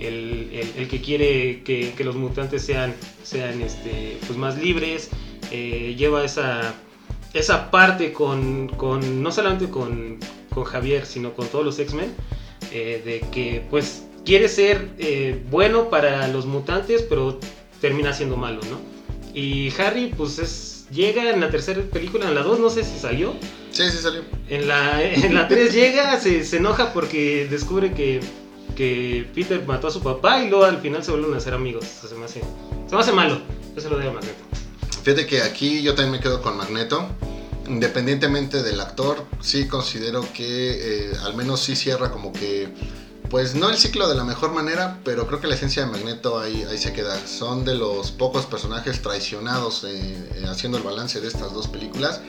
[0.00, 5.10] el, el- el que quiere que, que los mutantes sean, sean este, pues más libres,
[5.50, 6.74] eh, lleva esa,
[7.34, 10.18] esa parte con, con no solamente con,
[10.50, 12.12] con Javier, sino con todos los X-Men,
[12.72, 17.38] eh, de que pues quiere ser eh, bueno para los mutantes, pero
[17.80, 18.80] termina siendo malo, ¿no?
[19.34, 22.98] Y Harry pues es, llega en la tercera película, en la 2 no sé si
[22.98, 23.34] salió,
[23.72, 24.22] Sí, sí salió.
[24.50, 28.20] en la, en la 3 llega, se, se enoja porque descubre que,
[28.74, 31.84] que Peter mató a su papá y luego al final se vuelven a ser amigos.
[31.84, 32.40] Se, me hace,
[32.88, 33.40] se me hace malo.
[33.74, 34.42] Yo se lo digo a Magneto.
[35.02, 37.08] Fíjate que aquí yo también me quedo con Magneto.
[37.68, 42.68] Independientemente del actor, sí considero que eh, al menos sí cierra como que,
[43.30, 46.40] pues no el ciclo de la mejor manera, pero creo que la esencia de Magneto
[46.40, 47.16] ahí, ahí se queda.
[47.26, 52.20] Son de los pocos personajes traicionados eh, eh, haciendo el balance de estas dos películas.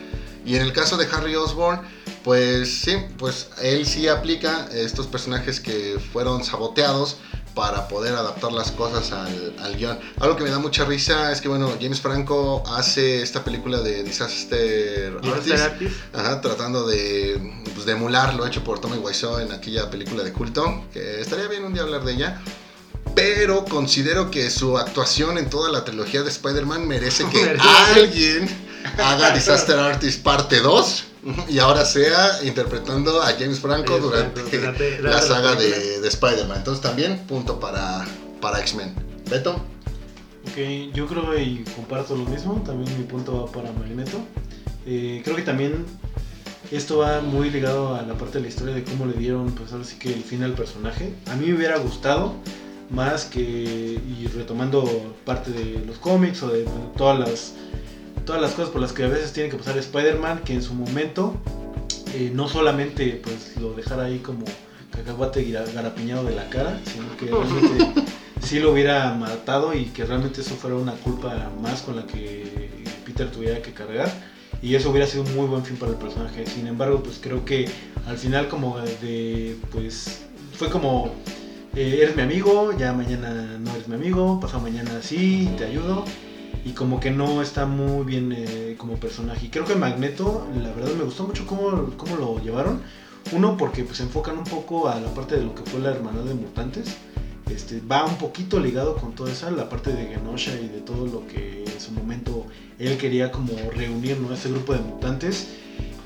[0.44, 1.80] Y en el caso de Harry Osborn,
[2.22, 7.18] pues sí, pues él sí aplica estos personajes que fueron saboteados
[7.54, 9.98] para poder adaptar las cosas al, al guion.
[10.20, 14.02] Algo que me da mucha risa es que, bueno, James Franco hace esta película de
[14.02, 15.96] Disaster Artist, Artist.
[16.12, 20.32] ajá, tratando de, pues, de emular lo hecho por Tommy Wiseau en aquella película de
[20.32, 22.42] culto, que estaría bien un día hablar de ella.
[23.14, 27.56] Pero considero que su actuación en toda la trilogía de Spider-Man merece que
[27.94, 28.48] alguien
[28.98, 31.04] haga Disaster Artist parte 2
[31.48, 35.54] y ahora sea interpretando a James Franco James durante, Franco, durante- la durante la saga
[35.54, 36.58] de, de Spider-Man.
[36.58, 38.04] Entonces también punto para,
[38.40, 38.94] para X-Men.
[39.30, 39.52] Beto.
[40.46, 44.18] Ok, yo creo y comparto lo mismo, también mi punto va para Magneto.
[44.86, 45.86] Eh, creo que también
[46.70, 49.72] esto va muy ligado a la parte de la historia de cómo le dieron, pues
[49.72, 51.14] ahora sí que el fin al personaje.
[51.30, 52.34] A mí me hubiera gustado
[52.90, 54.84] más que, y retomando
[55.24, 56.66] parte de los cómics o de
[56.98, 57.52] todas las,
[58.24, 60.74] todas las cosas por las que a veces tiene que pasar Spider-Man, que en su
[60.74, 61.34] momento
[62.14, 64.44] eh, no solamente pues lo dejara ahí como
[64.90, 68.02] cacahuate garapiñado de la cara, sino que realmente
[68.42, 72.84] sí lo hubiera matado y que realmente eso fuera una culpa más con la que
[73.04, 74.10] Peter tuviera que cargar
[74.62, 76.46] y eso hubiera sido un muy buen fin para el personaje.
[76.46, 77.68] Sin embargo, pues creo que
[78.06, 81.12] al final como de pues fue como
[81.74, 86.04] eh, eres mi amigo, ya mañana no eres mi amigo, pasado mañana sí, te ayudo
[86.64, 89.46] y como que no está muy bien eh, como personaje.
[89.46, 92.80] Y creo que Magneto, la verdad me gustó mucho cómo, cómo lo llevaron.
[93.32, 95.90] Uno, porque pues se enfocan un poco a la parte de lo que fue la
[95.90, 96.96] hermandad de mutantes.
[97.50, 101.06] Este, va un poquito ligado con toda esa, la parte de Genosha y de todo
[101.06, 102.46] lo que en su momento
[102.78, 104.32] él quería como reunir, ¿no?
[104.32, 105.48] Ese grupo de mutantes.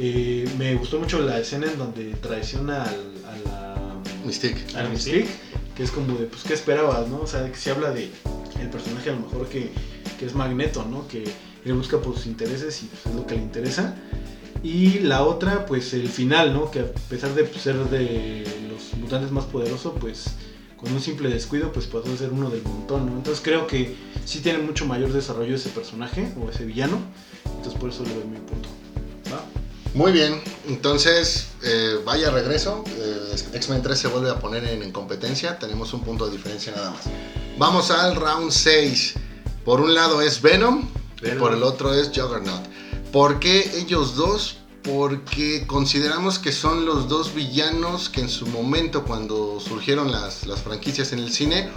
[0.01, 3.75] Eh, me gustó mucho la escena en donde traiciona al- a la
[4.25, 4.77] Mystique.
[4.77, 5.29] a la Mystique,
[5.77, 7.21] que es como de, pues, ¿qué esperabas, no?
[7.21, 8.11] O sea, que se habla de
[8.61, 9.71] el personaje a lo mejor que,
[10.19, 11.07] que es Magneto, ¿no?
[11.09, 11.25] Que
[11.65, 13.95] él busca por sus intereses y pues, es lo que le interesa.
[14.63, 16.71] Y la otra, pues el final, ¿no?
[16.71, 20.27] Que a pesar de pues, ser de los mutantes más poderosos, pues
[20.77, 23.13] con un simple descuido, pues pasó a ser uno del montón, ¿no?
[23.13, 26.99] Entonces creo que sí tiene mucho mayor desarrollo ese personaje o ese villano.
[27.45, 28.69] Entonces por eso le doy mi punto.
[29.33, 29.45] ¿Va?
[29.95, 32.85] Muy bien, entonces eh, vaya regreso.
[32.87, 35.59] eh, X-Men 3 se vuelve a poner en, en competencia.
[35.59, 37.05] Tenemos un punto de diferencia nada más.
[37.59, 39.15] Vamos al round 6.
[39.69, 40.89] Por un lado es Venom,
[41.23, 42.63] y por el otro es Juggernaut.
[43.13, 44.57] ¿Por qué ellos dos?
[44.83, 50.63] Porque consideramos que son los dos villanos que en su momento, cuando surgieron las, las
[50.63, 51.69] franquicias en el cine,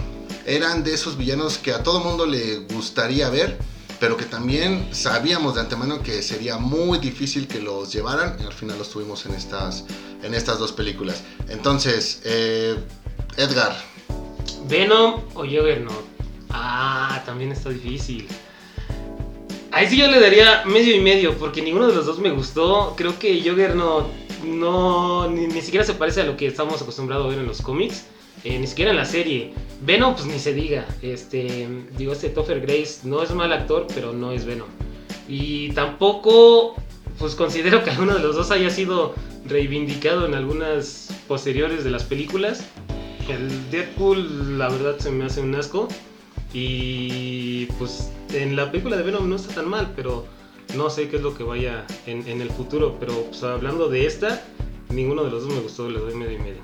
[0.46, 3.58] eran de esos villanos que a todo mundo le gustaría ver
[4.00, 8.54] pero que también sabíamos de antemano que sería muy difícil que los llevaran y al
[8.54, 9.84] final los tuvimos en estas,
[10.22, 11.22] en estas dos películas.
[11.48, 12.74] Entonces, eh,
[13.36, 13.76] Edgar,
[14.68, 16.11] Venom o Juggernaut.
[16.52, 18.28] Ah, también está difícil.
[19.70, 22.94] Ahí sí yo le daría medio y medio, porque ninguno de los dos me gustó.
[22.96, 24.06] Creo que Juggernaut
[24.44, 27.62] no, ni, ni siquiera se parece a lo que estamos acostumbrados a ver en los
[27.62, 28.04] cómics.
[28.44, 29.52] eh, ni siquiera en la serie.
[29.82, 30.86] Venom, pues ni se diga.
[31.00, 34.68] Este, digo, este Topher Grace no es mal actor, pero no es Venom.
[35.28, 36.74] Y tampoco,
[37.18, 39.14] pues considero que alguno de los dos haya sido
[39.46, 42.64] reivindicado en algunas posteriores de las películas.
[43.28, 45.88] El Deadpool, la verdad, se me hace un asco.
[46.52, 50.26] Y pues en la película de Venom no está tan mal, pero
[50.76, 52.96] no sé qué es lo que vaya en, en el futuro.
[53.00, 54.42] Pero pues, hablando de esta,
[54.90, 56.62] ninguno de los dos me gustó, le doy medio y medio.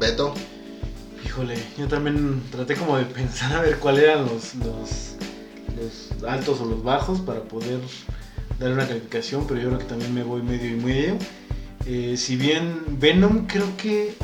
[0.00, 0.34] Beto,
[1.24, 5.16] Híjole, yo también traté como de pensar a ver cuáles eran los, los,
[5.76, 7.80] los altos o los bajos para poder
[8.58, 11.18] dar una calificación, pero yo creo que también me voy medio y medio.
[11.86, 14.14] Eh, si bien Venom creo que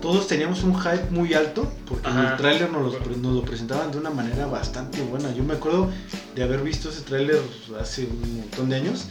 [0.00, 3.90] todos teníamos un hype muy alto, porque en el tráiler nos, los nos lo presentaban
[3.90, 5.32] de una manera bastante buena.
[5.34, 5.90] Yo me acuerdo
[6.34, 7.40] de haber visto ese tráiler
[7.80, 9.06] hace un montón de años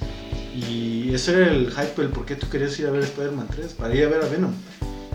[0.55, 3.73] y ese era el hype, el por qué tú querías ir a ver Spider-Man 3,
[3.73, 4.51] para ir a ver a Venom.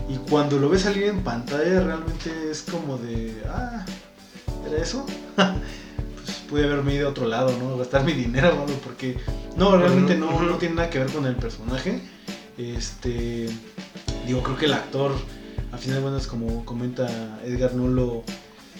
[0.07, 3.85] Y cuando lo ves salir en pantalla realmente es como de, ah,
[4.67, 5.05] ¿era eso?
[5.35, 7.77] pues pude haberme ido a otro lado, ¿no?
[7.77, 9.17] Gastar mi dinero o algo, porque
[9.57, 12.01] no, realmente no, no tiene nada que ver con el personaje.
[12.57, 13.49] Este,
[14.25, 15.13] digo, creo que el actor,
[15.71, 17.07] a final de cuentas, como comenta
[17.43, 18.23] Edgar, no lo,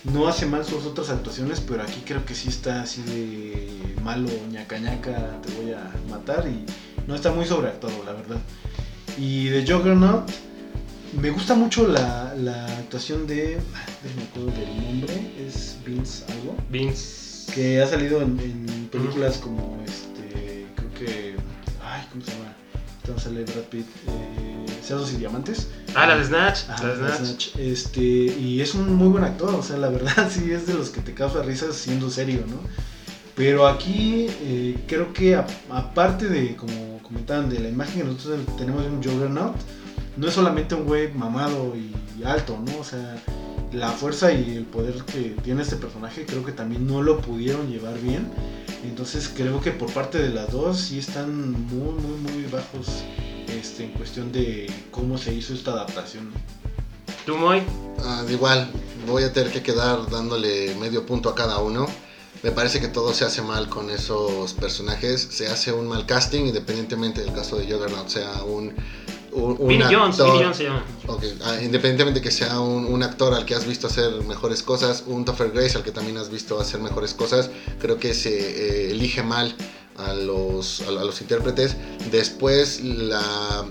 [0.05, 4.29] no hace mal sus otras actuaciones, pero aquí creo que sí está así de malo,
[4.51, 6.65] ñaca ñaca, te voy a matar y
[7.07, 8.37] no está muy sobreactuado, la verdad.
[9.17, 10.29] Y de Juggernaut,
[11.21, 16.55] me gusta mucho la, la actuación de, ah, déjame acuerdo del nombre, es Vince algo,
[16.69, 17.51] Vince.
[17.53, 21.35] que ha salido en, en películas como este, creo que,
[21.81, 22.55] ay, ¿cómo se llama?
[23.07, 25.67] Esta sale Brad Pitt, eh, Cerdos y Diamantes.
[25.93, 26.69] Ah, la de Snatch.
[26.69, 27.19] Ajá, la de Snatch.
[27.19, 27.55] Snatch.
[27.57, 30.89] Este, y es un muy buen actor, o sea, la verdad sí es de los
[30.89, 32.57] que te causa risas siendo serio, ¿no?
[33.35, 38.83] Pero aquí eh, creo que aparte de, como comentaban, de la imagen que nosotros tenemos
[38.83, 39.55] de un Juggernaut,
[40.17, 42.79] no es solamente un güey mamado y alto, ¿no?
[42.79, 43.21] O sea,
[43.71, 47.69] la fuerza y el poder que tiene este personaje creo que también no lo pudieron
[47.69, 48.31] llevar bien.
[48.87, 52.87] Entonces creo que por parte de las dos sí están muy, muy, muy bajos
[53.47, 56.31] este, en cuestión de cómo se hizo esta adaptación.
[57.25, 57.63] ¿Tú, Moy?
[58.03, 58.69] Ah, igual,
[59.07, 61.87] voy a tener que quedar dándole medio punto a cada uno.
[62.43, 65.27] Me parece que todo se hace mal con esos personajes.
[65.31, 68.75] Se hace un mal casting, independientemente del caso de Juggernaut, sea un.
[69.35, 70.17] Un, Jones.
[70.17, 70.83] Vinnie Jones se llama.
[71.07, 75.03] Ok, ah, independientemente que sea un, un actor al que has visto hacer mejores cosas,
[75.07, 78.91] un Topher Grace al que también has visto hacer mejores cosas, creo que se eh,
[78.91, 79.55] elige mal
[79.97, 81.75] a los, a, a los intérpretes.
[82.11, 83.65] Después, la,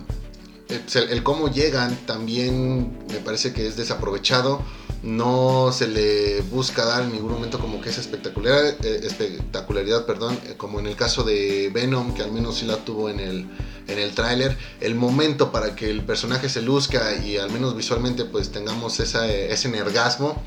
[0.69, 4.63] el, el cómo llegan también me parece que es desaprovechado.
[5.05, 10.41] No se le busca dar en ningún momento como que esa espectacular, eh, espectacularidad, perdón,
[10.47, 13.47] eh, como en el caso de Venom, que al menos sí la tuvo en el,
[13.87, 14.57] en el tráiler.
[14.81, 19.31] El momento para que el personaje se luzca y al menos visualmente pues tengamos esa,
[19.31, 20.43] ese nergasmo,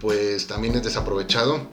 [0.00, 1.66] pues también es desaprovechado.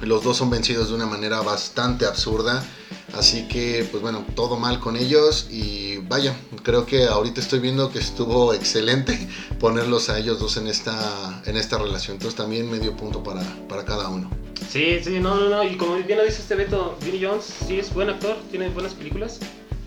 [0.00, 2.64] Los dos son vencidos de una manera bastante absurda.
[3.12, 5.46] Así que, pues bueno, todo mal con ellos.
[5.50, 9.28] Y vaya, creo que ahorita estoy viendo que estuvo excelente
[9.60, 12.16] ponerlos a ellos dos en esta, en esta relación.
[12.16, 14.30] Entonces también medio punto para, para cada uno.
[14.70, 15.64] Sí, sí, no, no, no.
[15.64, 18.94] Y como bien lo dice este Beto, Vinnie Jones sí es buen actor, tiene buenas
[18.94, 19.38] películas.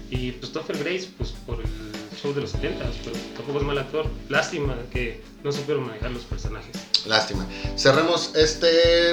[0.10, 1.68] Y pues Topher Grace, pues por el
[2.20, 4.08] show de los 70, pero tampoco es mal actor.
[4.28, 6.76] Lástima que no supieron manejar los personajes.
[7.06, 7.46] Lástima.
[7.78, 9.12] Cerremos este,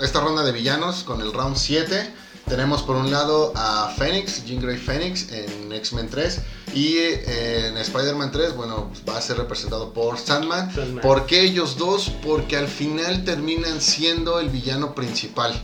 [0.00, 2.12] esta ronda de villanos con el round 7.
[2.46, 6.40] Tenemos por un lado a Phoenix, Jean Grey Phoenix en X-Men 3
[6.74, 10.72] y eh, en Spider-Man 3, bueno, va a ser representado por Sandman.
[10.74, 11.02] Sandman.
[11.02, 12.10] ¿Por qué ellos dos?
[12.22, 15.54] Porque al final terminan siendo el villano principal.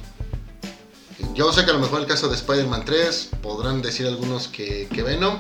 [1.35, 4.89] Yo sé que a lo mejor el caso de Spider-Man 3 podrán decir algunos que,
[4.93, 5.39] que Venom,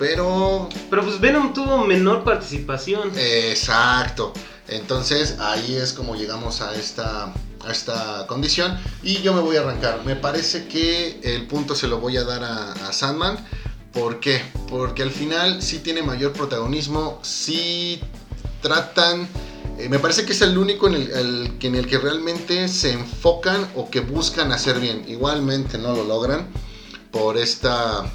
[0.00, 3.12] pero Pero pues Venom tuvo menor participación.
[3.16, 4.32] Exacto.
[4.66, 7.32] Entonces ahí es como llegamos a esta,
[7.64, 8.78] a esta condición.
[9.02, 10.02] Y yo me voy a arrancar.
[10.04, 13.36] Me parece que el punto se lo voy a dar a, a Sandman.
[13.92, 14.42] ¿Por qué?
[14.68, 17.20] Porque al final sí tiene mayor protagonismo.
[17.22, 18.00] Sí
[18.62, 19.28] tratan...
[19.78, 22.92] eh, me parece que es el único en el, el en el que realmente se
[22.92, 25.04] enfocan o que buscan hacer bien.
[25.08, 26.48] Igualmente no lo logran
[27.10, 28.10] por esta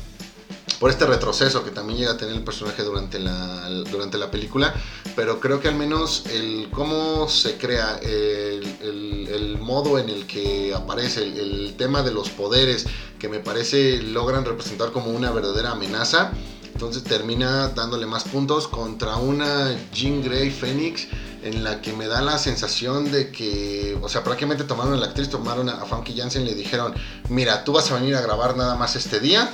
[0.80, 4.74] por este retroceso que también llega a tener el personaje durante la, durante la película,
[5.16, 10.74] pero creo que al menos el cómo se crea, el, el- modo en el que
[10.76, 12.86] aparece, el, el tema de los poderes,
[13.18, 16.32] que me parece logran representar como una verdadera amenaza,
[16.72, 21.08] entonces termina dándole más puntos contra una Jean Grey Phoenix
[21.42, 25.08] en la que me da la sensación de que, o sea, prácticamente tomaron a la
[25.08, 26.94] actriz, tomaron a Funky Jansen y le dijeron,
[27.30, 29.50] mira, tú vas a venir a grabar nada más este día,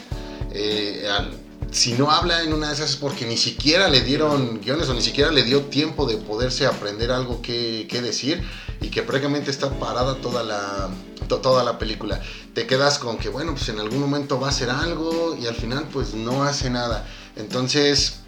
[0.54, 1.38] eh, al-
[1.72, 4.94] si no habla en una de esas es porque ni siquiera le dieron guiones o
[4.94, 8.44] ni siquiera le dio tiempo de poderse aprender algo que, que decir
[8.82, 10.90] y que prácticamente está parada toda la,
[11.30, 12.20] to- toda la película.
[12.54, 15.56] Te quedas con que, bueno, pues en algún momento va a hacer algo y al
[15.56, 17.08] final pues no hace nada.
[17.38, 18.20] Entonces,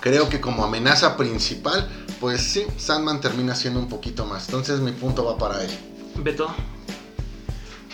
[0.00, 1.88] creo que como amenaza principal,
[2.20, 4.46] pues sí, Sandman termina siendo un poquito más.
[4.46, 5.70] Entonces mi punto va para él.
[6.16, 6.54] Beto.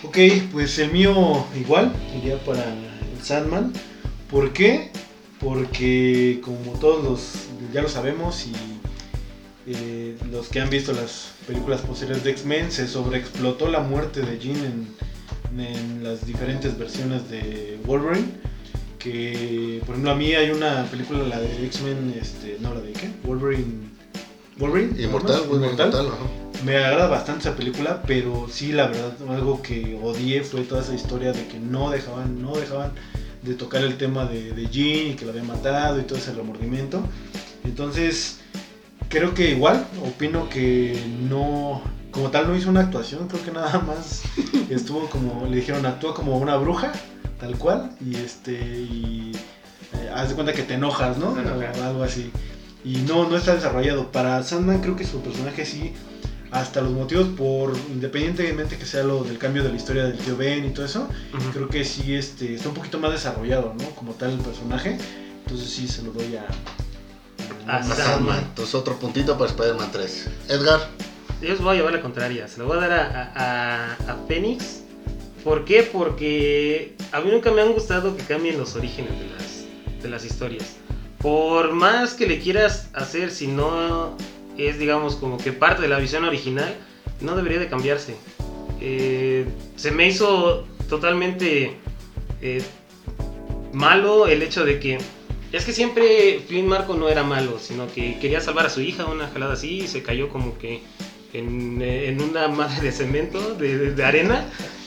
[0.03, 0.19] Ok,
[0.53, 2.65] pues el mío igual, iría para
[3.25, 3.73] Sandman.
[4.31, 4.91] ¿Por qué?
[5.41, 8.53] Porque como todos los, ya lo sabemos y
[9.67, 14.39] eh, los que han visto las películas posteriores de X-Men, se sobreexplotó la muerte de
[14.39, 18.29] Jean en, en las diferentes versiones de Wolverine.
[18.99, 22.93] Que, por ejemplo, a mí hay una película, la de X-Men, este, no, la de
[22.93, 23.11] qué?
[23.25, 23.94] Wolverine.
[24.59, 25.03] Wolverine.
[25.03, 25.43] Inmortal.
[25.49, 26.45] Wolverine Inmortal, ajá.
[26.65, 30.95] Me agrada bastante esa película, pero sí, la verdad, algo que odié fue toda esa
[30.95, 32.93] historia de que no dejaban, no dejaban
[33.43, 36.33] de tocar el tema de, de Jean y que lo había matado y todo ese
[36.33, 37.03] remordimiento.
[37.65, 38.39] Entonces,
[39.09, 40.99] creo que igual, opino que
[41.29, 44.23] no, como tal no hizo una actuación, creo que nada más
[44.71, 46.93] estuvo como, le dijeron, actúa como una bruja,
[47.39, 49.33] tal cual, y este, y
[49.95, 51.31] eh, haz de cuenta que te enojas, ¿no?
[51.31, 52.31] O algo así.
[52.85, 54.13] Y no, no está desarrollado.
[54.13, 55.93] Para Sandman creo que su personaje sí,
[56.51, 60.37] hasta los motivos por, independientemente que sea lo del cambio de la historia del tío
[60.37, 61.09] Ben y todo eso,
[61.53, 63.91] creo que sí este, está un poquito más desarrollado, ¿no?
[63.91, 64.99] Como tal el personaje.
[65.45, 66.47] Entonces sí se lo doy a...
[67.67, 67.97] A A Sandman.
[68.07, 68.39] Sandman.
[68.51, 70.29] Entonces otro puntito para Spider-Man 3.
[70.51, 70.81] Edgar,
[71.41, 72.47] Yo os voy a llevar la contraria.
[72.49, 74.83] Se lo voy a dar a, a, a- a Phoenix.
[75.43, 75.83] ¿Por qué?
[75.83, 80.25] Porque a mí nunca me han gustado que cambien los orígenes de las, de las
[80.25, 80.77] historias.
[81.25, 84.15] Por más que le quieras hacer, si no
[84.59, 86.77] es, digamos, como que parte de la visión original,
[87.23, 88.15] no debería de cambiarse.
[88.79, 91.79] Eh, se me hizo totalmente
[92.43, 92.63] eh,
[93.73, 94.99] malo el hecho de que
[95.51, 99.07] es que siempre Flynn Marco no era malo, sino que quería salvar a su hija,
[99.07, 100.83] una jalada así, y se cayó como que
[101.33, 104.45] en, eh, una madre de cemento, de arena,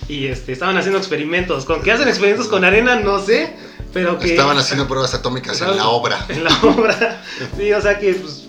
[0.08, 1.66] y este, estaban haciendo experimentos.
[1.66, 2.96] ¿Con qué hacen experimentos con arena?
[3.00, 3.56] No sé,
[3.98, 4.32] pero que...
[4.32, 6.24] estaban haciendo pruebas atómicas en la obra.
[6.30, 7.24] En la obra.
[7.58, 8.48] Sí, o sea que pues,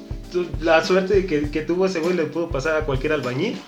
[0.61, 3.59] la suerte que, que tuvo ese güey le pudo pasar a cualquier albañil.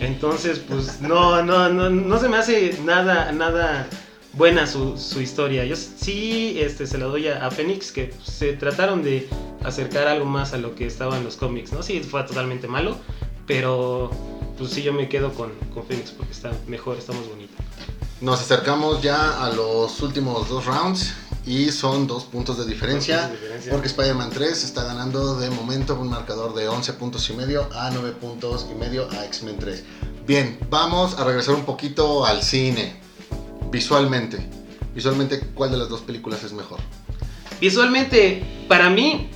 [0.00, 3.86] Entonces, pues no, no, no, no se me hace nada, nada
[4.32, 5.64] buena su, su historia.
[5.64, 9.28] Yo sí este, se la doy a, a Phoenix, que se trataron de
[9.64, 11.82] acercar algo más a lo que estaba en los cómics, ¿no?
[11.82, 12.96] Sí, fue totalmente malo,
[13.46, 14.10] pero
[14.56, 17.54] pues sí yo me quedo con, con Phoenix porque está mejor, está más bonito.
[18.20, 21.14] Nos acercamos ya a los últimos dos rounds
[21.46, 23.16] y son dos puntos de diferencia.
[23.16, 23.72] Dos puntos de diferencia.
[23.72, 27.90] Porque Spider-Man 3 está ganando de momento un marcador de 11 puntos y medio a
[27.90, 29.84] 9 puntos y medio a X-Men 3.
[30.26, 33.00] Bien, vamos a regresar un poquito al cine.
[33.70, 34.44] Visualmente.
[34.92, 36.80] Visualmente, ¿cuál de las dos películas es mejor?
[37.60, 39.30] Visualmente, para mí,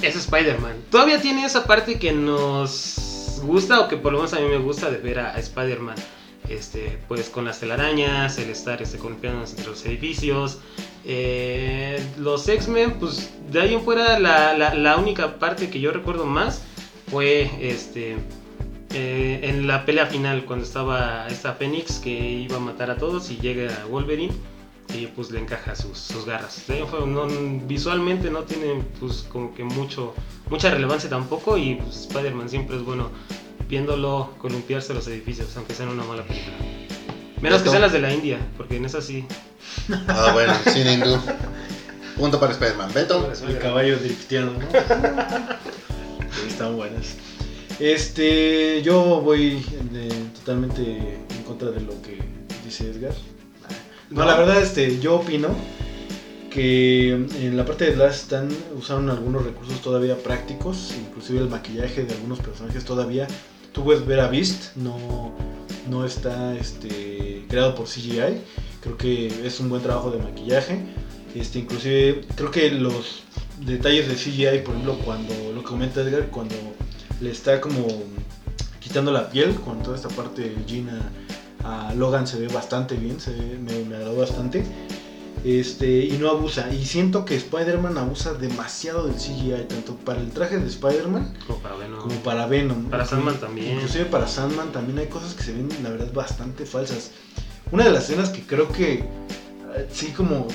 [0.00, 0.84] es Spider-Man.
[0.90, 4.58] Todavía tiene esa parte que nos gusta, o que por lo menos a mí me
[4.58, 5.96] gusta, de ver a, a Spider-Man.
[6.52, 8.98] Este, pues con las telarañas, el estar este,
[9.52, 10.58] entre los edificios.
[11.04, 16.24] Eh, los X-Men, pues de ahí en fuera, la, la- única parte que yo recuerdo
[16.26, 16.62] más
[17.10, 18.16] fue este.
[18.94, 23.30] eh, en la pelea final, cuando estaba esta Fénix que iba a matar a todos
[23.30, 24.32] y llega Wolverine
[24.94, 26.62] y pues le encaja sus, sus garras.
[27.06, 27.26] No-
[27.66, 30.14] visualmente no tiene pues como que mucho
[30.50, 33.08] mucha relevancia tampoco y pues, Spider-Man siempre es bueno
[33.72, 36.54] viéndolo columpiarse los edificios, aunque sean una mala película.
[37.40, 37.70] Menos que Beto.
[37.70, 39.24] sean las de la India, porque en esas sí.
[40.08, 41.18] Ah, bueno, cine hindú.
[42.18, 42.92] Punto para Spider-Man.
[42.92, 43.32] Beto.
[43.48, 44.68] El caballo drifteando, ¿no?
[46.46, 47.16] Están buenas.
[47.80, 49.64] Este, yo voy
[49.94, 50.82] eh, totalmente
[51.30, 52.18] en contra de lo que
[52.66, 53.14] dice Edgar.
[54.10, 55.48] No, la verdad, este, yo opino
[56.50, 62.04] que en la parte de Glass están usaron algunos recursos todavía prácticos, inclusive el maquillaje
[62.04, 63.26] de algunos personajes todavía.
[63.72, 65.32] Tú puedes ver a Beast, no,
[65.88, 68.40] no está este, creado por CGI.
[68.82, 70.78] Creo que es un buen trabajo de maquillaje.
[71.34, 73.22] Este, inclusive creo que los
[73.64, 76.54] detalles de CGI, por ejemplo, cuando lo que comenta Edgar, cuando
[77.20, 77.86] le está como
[78.80, 81.00] quitando la piel, con toda esta parte de Gina
[81.64, 84.64] a Logan se ve bastante bien, se ve- me, me agradó bastante.
[85.44, 86.72] Este, y no abusa.
[86.72, 91.58] Y siento que Spider-Man abusa demasiado del CGI, tanto para el traje de Spider-Man Como
[91.58, 91.98] para Venom.
[92.00, 92.84] como para Venom.
[92.90, 93.74] Para Sandman también.
[93.74, 97.10] Inclusive para Sandman también hay cosas que se ven, la verdad, bastante falsas.
[97.72, 99.04] Una de las escenas que creo que
[99.74, 100.46] eh, sí como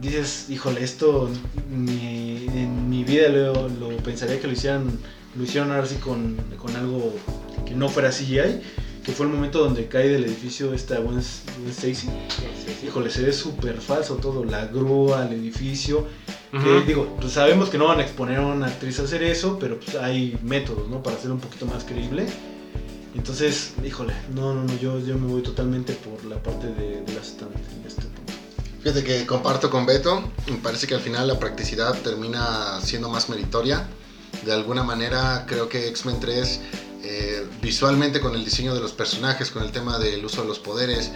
[0.00, 1.28] dices, híjole, esto
[1.70, 4.98] ni en mi vida lo, lo pensaría que lo hicieran,
[5.36, 7.12] lo hicieron ahora sí con, con algo
[7.66, 8.62] que no fuera CGI,
[9.04, 11.94] que fue el momento donde cae del edificio esta Gwen, Stacy.
[11.94, 12.86] Sí, sí, sí.
[12.86, 16.06] Híjole, se ve súper falso todo, la grúa, el edificio.
[16.50, 16.86] Que, Ujú.
[16.86, 19.78] digo, pues sabemos que no van a exponer a una actriz a hacer eso, pero
[19.78, 21.02] pues hay métodos, ¿no?
[21.02, 22.26] Para hacerlo un poquito más creíble.
[23.14, 27.20] Entonces, híjole, no, no, no, yo, yo me voy totalmente por la parte de, de
[27.22, 28.32] stand en este punto.
[28.82, 30.22] Fíjate que comparto con Beto.
[30.48, 33.86] Me parece que al final la practicidad termina siendo más meritoria.
[34.44, 36.60] De alguna manera, creo que X-Men 3,
[37.12, 40.60] eh, visualmente con el diseño de los personajes, con el tema del uso de los
[40.60, 41.10] poderes,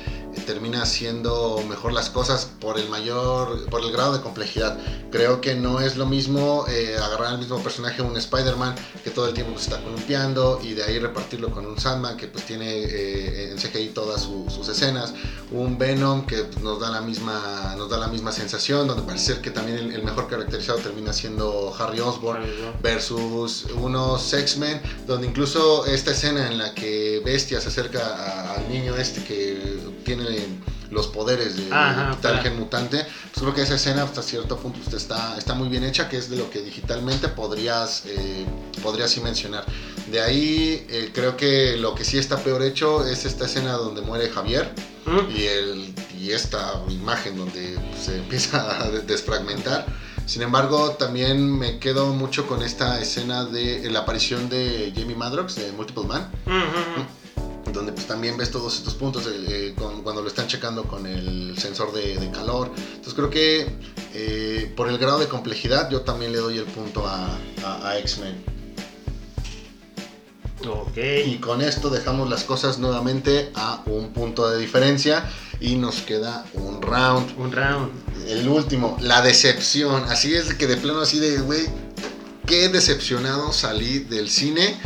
[0.47, 4.78] termina haciendo mejor las cosas por el mayor, por el grado de complejidad.
[5.11, 9.28] Creo que no es lo mismo eh, agarrar al mismo personaje, un Spider-Man, que todo
[9.28, 12.68] el tiempo se está columpiando, y de ahí repartirlo con un Sandman, que pues tiene
[12.85, 15.14] eh, en CGI todas su- sus escenas
[15.51, 19.26] un Venom que pues, nos da la misma nos da la misma sensación donde parece
[19.35, 22.43] ser que también el, el mejor caracterizado termina siendo Harry Osborn
[22.82, 28.68] versus unos X-Men donde incluso esta escena en la que Bestia se acerca a- al
[28.68, 30.23] niño este que tiene
[30.90, 34.78] los poderes de Ajá, para- gen mutante pues creo que esa escena hasta cierto punto
[34.84, 38.46] pues, está, está muy bien hecha que es de lo que digitalmente podrías eh,
[38.82, 39.64] podrías sí mencionar
[40.10, 44.02] de ahí eh, creo que lo que sí está peor hecho es esta escena donde
[44.02, 44.72] muere Javier
[45.06, 45.36] ¿Mm?
[45.36, 49.84] y, el, y esta imagen donde se empieza a desfragmentar.
[50.26, 55.56] Sin embargo, también me quedo mucho con esta escena de la aparición de Jamie Madrox
[55.56, 57.04] de Multiple Man, Ujú.
[57.74, 61.06] Donde pues también ves todos estos puntos eh, eh, con- cuando lo están checando con
[61.06, 62.70] el sensor de, de calor.
[62.76, 63.66] Entonces creo que
[64.14, 67.98] eh, por el grado de complejidad yo también le doy el punto a, a- a
[67.98, 68.42] X-Men.
[70.66, 70.96] Ok.
[71.26, 75.28] Y con esto dejamos las cosas nuevamente a un punto de diferencia
[75.60, 77.38] y nos queda un round.
[77.38, 77.90] Un round.
[78.26, 80.04] El último, la decepción.
[80.04, 81.66] Así es que de plano así de, güey,
[82.46, 84.78] qué decepcionado salí del cine.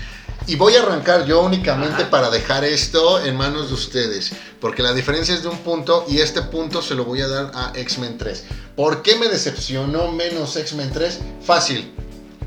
[0.48, 2.10] Y voy a arrancar yo únicamente Ajá.
[2.10, 4.32] para dejar esto en manos de ustedes.
[4.60, 7.52] Porque la diferencia es de un punto y este punto se lo voy a dar
[7.54, 8.44] a X-Men 3.
[8.74, 11.18] ¿Por qué me decepcionó menos X-Men 3?
[11.44, 11.92] Fácil.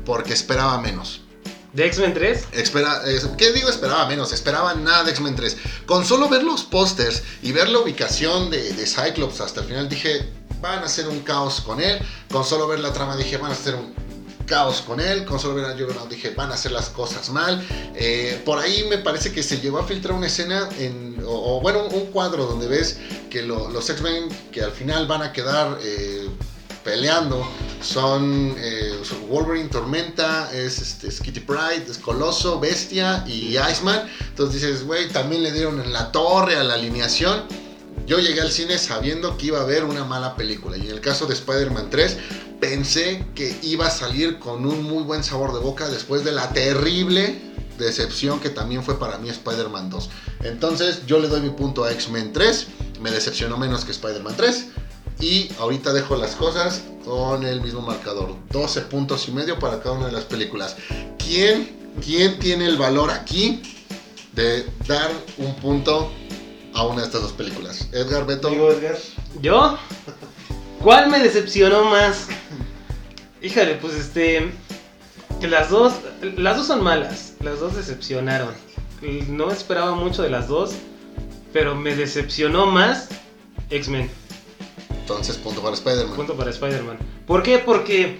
[0.04, 1.20] Porque esperaba menos.
[1.72, 2.48] ¿De X-Men 3?
[2.52, 4.32] Espera, es- ¿Qué digo esperaba menos?
[4.32, 5.56] Esperaba nada de X-Men 3.
[5.86, 9.88] Con solo ver los pósters y ver la ubicación de, de Cyclops hasta el final
[9.88, 10.28] dije,
[10.60, 12.00] van a hacer un caos con él.
[12.32, 13.94] Con solo ver la trama dije, van a hacer un
[14.46, 15.24] caos con él.
[15.24, 17.64] Con solo ver a Juggernaut dije, van a hacer las cosas mal.
[17.94, 21.60] Eh, por ahí me parece que se llegó a filtrar una escena, en, o, o,
[21.60, 22.98] bueno, un cuadro donde ves
[23.30, 25.78] que lo- los X-Men que al final van a quedar...
[25.82, 26.28] eh,
[26.84, 27.46] peleando
[27.80, 28.92] son eh,
[29.28, 34.08] Wolverine, Tormenta, es, este, es Kitty Pride, es Coloso, Bestia y Iceman.
[34.30, 37.44] Entonces dices, güey, también le dieron en la torre a la alineación.
[38.04, 40.76] Yo llegué al cine sabiendo que iba a haber una mala película.
[40.76, 42.16] Y en el caso de Spider-Man 3,
[42.62, 46.48] pensé que iba a salir con un muy buen sabor de boca después de la
[46.50, 47.42] terrible
[47.76, 50.10] decepción que también fue para mí Spider-Man 2.
[50.44, 52.68] Entonces yo le doy mi punto a X-Men 3.
[53.00, 54.66] Me decepcionó menos que Spider-Man 3.
[55.18, 58.36] Y ahorita dejo las cosas con el mismo marcador.
[58.52, 60.76] 12 puntos y medio para cada una de las películas.
[61.18, 63.60] ¿Quién, quién tiene el valor aquí
[64.34, 66.12] de dar un punto
[66.74, 67.88] a una de estas dos películas?
[67.90, 68.50] Edgar Beto.
[68.50, 68.96] Digo, Edgar.
[69.40, 69.76] ¿Yo?
[70.82, 72.26] ¿Cuál me decepcionó más?
[73.40, 74.50] Híjole, pues este.
[75.40, 75.94] que Las dos.
[76.36, 77.34] Las dos son malas.
[77.40, 78.52] Las dos decepcionaron.
[79.28, 80.74] No esperaba mucho de las dos.
[81.52, 83.08] Pero me decepcionó más
[83.70, 84.10] X-Men.
[84.90, 86.16] Entonces, punto para Spider-Man.
[86.16, 86.98] Punto para Spider-Man.
[87.26, 87.58] ¿Por qué?
[87.58, 88.18] Porque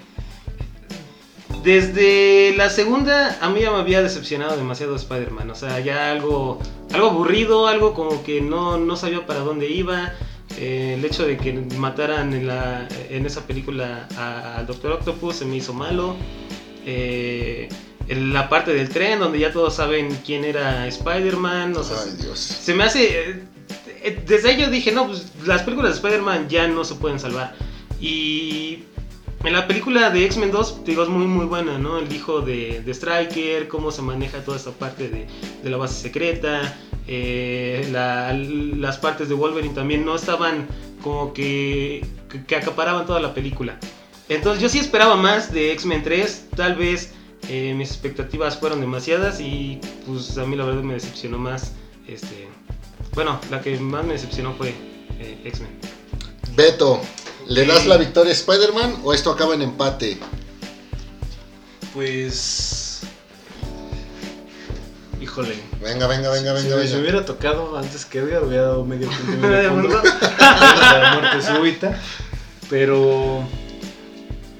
[1.64, 5.50] desde la segunda a mí ya me había decepcionado demasiado Spider-Man.
[5.50, 6.60] O sea, ya algo,
[6.92, 10.12] algo aburrido, algo como que no, no sabía para dónde iba.
[10.58, 15.44] Eh, el hecho de que mataran en, la, en esa película al Doctor Octopus se
[15.44, 16.16] me hizo malo.
[16.86, 17.68] Eh,
[18.08, 21.76] en la parte del tren donde ya todos saben quién era Spider-Man.
[21.76, 22.38] O sea, Ay, Dios.
[22.38, 23.30] se me hace.
[23.30, 23.42] eh,
[24.02, 27.54] eh, Desde yo dije, no, pues las películas de Spider-Man ya no se pueden salvar.
[28.00, 28.84] Y
[29.44, 31.98] en la película de X-Men 2, te digo, es muy, muy buena, ¿no?
[31.98, 35.26] El hijo de, de Striker, cómo se maneja toda esta parte de,
[35.68, 36.76] la base secreta.
[37.08, 40.68] eh, la- las partes de Wolverine también no estaban
[41.02, 43.78] como que, que, que acaparaban toda la película.
[44.28, 47.12] Entonces yo sí esperaba más de X-Men 3, tal vez
[47.48, 51.72] eh, mis expectativas fueron demasiadas y pues a mí la verdad me decepcionó más
[52.06, 52.46] este
[53.14, 54.68] bueno, la que más me decepcionó fue
[55.18, 55.72] eh, X-Men.
[56.54, 57.00] Beto,
[57.46, 60.18] ¿le das la victoria a Spider-Man o esto acaba en empate?
[61.94, 63.00] Pues.
[65.20, 65.54] Híjole.
[65.80, 66.98] Venga, venga, venga, si venga, me venga.
[66.98, 70.02] hubiera tocado antes que Edgar, hubiera dado medio punto medio ¿De punto
[70.38, 72.00] la muerte súbita.
[72.68, 73.46] Pero.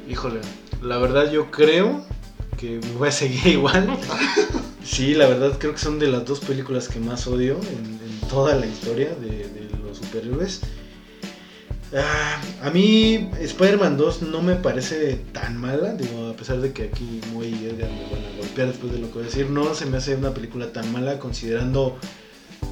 [0.09, 0.41] Híjole.
[0.81, 2.05] La verdad, yo creo
[2.59, 3.97] que me voy a seguir igual.
[4.85, 8.29] Sí, la verdad, creo que son de las dos películas que más odio en, en
[8.29, 10.61] toda la historia de, de los superhéroes.
[11.95, 15.91] Ah, a mí Spider-Man 2 no me parece tan mala,
[16.31, 19.27] a pesar de que aquí muy Edgar me golpear después de lo que voy a
[19.27, 21.99] decir, no se me hace una película tan mala considerando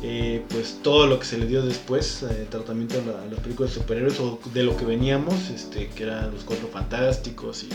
[0.02, 3.40] eh, pues todo lo que se le dio después, eh, tratamiento a, la- a las
[3.40, 7.68] películas de superhéroes o de lo que veníamos, este, que eran los cuatro fantásticos y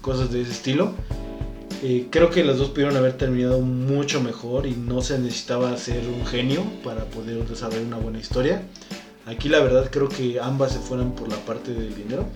[0.00, 0.94] cosas de ese estilo.
[1.82, 6.06] Eh, creo que las dos pudieron haber terminado mucho mejor y no se necesitaba ser
[6.08, 8.62] un genio para poder desarrollar una buena historia.
[9.26, 12.26] Aquí la verdad creo que ambas se fueron por la parte del dinero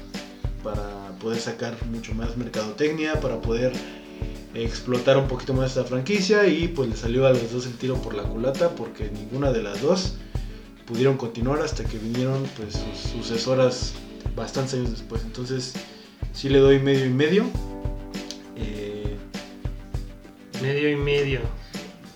[0.63, 3.73] para poder sacar mucho más mercadotecnia, para poder
[4.55, 7.97] explotar un poquito más esta franquicia y pues le salió a los dos el tiro
[7.97, 10.15] por la culata porque ninguna de las dos
[10.87, 13.95] pudieron continuar hasta que vinieron pues sus sucesoras
[14.37, 15.23] bastantes años después.
[15.25, 15.75] Entonces
[16.33, 17.45] sí le doy medio y medio.
[18.57, 19.17] Eh,
[20.63, 21.41] Medio y medio.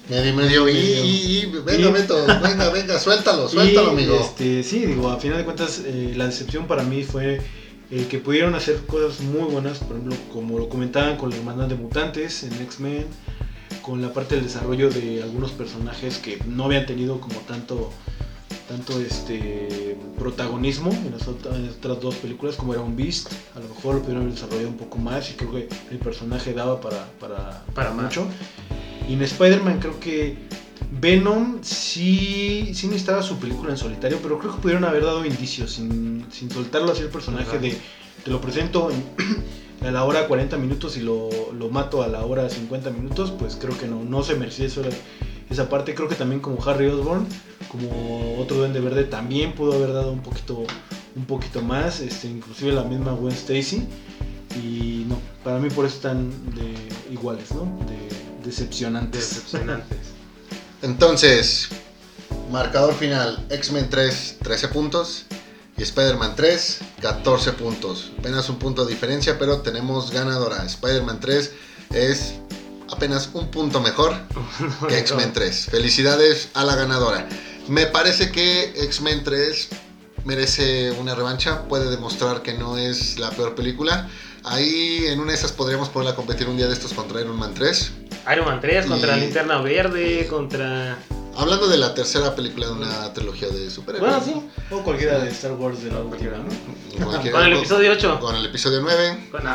[0.08, 0.68] Medio y medio.
[0.68, 1.04] Y, Medio.
[1.04, 4.18] y, y- venga, Y- Beto, venga, venga, suéltalo, suéltalo, Y, amigo.
[4.20, 7.40] Este, sí, digo, a final de cuentas, eh, la decepción para mí fue
[7.90, 11.66] el que pudieron hacer cosas muy buenas, por ejemplo, como lo comentaban con la hermandad
[11.68, 13.06] de mutantes en X-Men,
[13.82, 17.90] con la parte del desarrollo de algunos personajes que no habían tenido como tanto
[18.66, 23.32] tanto este protagonismo en las, otra- en las otras dos películas como era un Beast
[23.56, 26.52] a lo mejor lo pudieron haber desarrollado un poco más y creo que el personaje
[26.52, 28.12] daba para para, Para más.
[29.08, 30.36] Y en Spider-Man creo que
[31.00, 35.72] Venom sí, sí necesitaba su película en solitario, pero creo que pudieron haber dado indicios
[35.72, 37.76] sin, sin soltarlo así el personaje de
[38.24, 42.24] te lo presento en- a la hora 40 minutos y lo, lo mato a la
[42.24, 44.82] hora 50 minutos, pues creo que no, no se merecía eso,
[45.48, 45.94] esa parte.
[45.94, 47.24] Creo que también como Harry Osborn,
[47.70, 50.64] como otro Duende Verde, también pudo haber dado un poquito,
[51.14, 53.86] un poquito más, este, inclusive la misma Gwen Stacy.
[54.60, 56.30] Y no, para mí por eso están
[57.12, 57.62] iguales, ¿no?
[58.48, 59.28] Decepcionantes.
[59.30, 59.98] Decepcionantes.
[60.82, 61.68] Entonces,
[62.50, 65.26] marcador final: X-Men 3, 13 puntos.
[65.76, 68.10] Y Spider-Man 3, 14 puntos.
[68.18, 70.64] Apenas un punto de diferencia, pero tenemos ganadora.
[70.64, 71.52] Spider-Man 3
[71.94, 72.34] es
[72.90, 74.12] apenas un punto mejor
[74.88, 75.66] que X-Men 3.
[75.70, 77.28] Felicidades a la ganadora.
[77.68, 79.68] Me parece que X-Men 3
[80.24, 81.62] merece una revancha.
[81.68, 84.08] Puede demostrar que no es la peor película.
[84.42, 87.38] Ahí en una de esas podríamos ponerla a competir un día de estos contra Iron
[87.38, 87.92] Man 3.
[88.32, 90.98] Iron Man 3 contra Y- Linterna Verde, contra...
[91.36, 94.12] Hablando de la tercera película de una trilogía de superhéroes.
[94.24, 94.64] Bueno, sí.
[94.74, 97.04] O cualquiera de Star Wars de la última, ¿no?
[97.06, 98.18] Cualquiera- Con el episodio 8.
[98.20, 99.28] Con el episodio 9.
[99.30, 99.50] Con- no,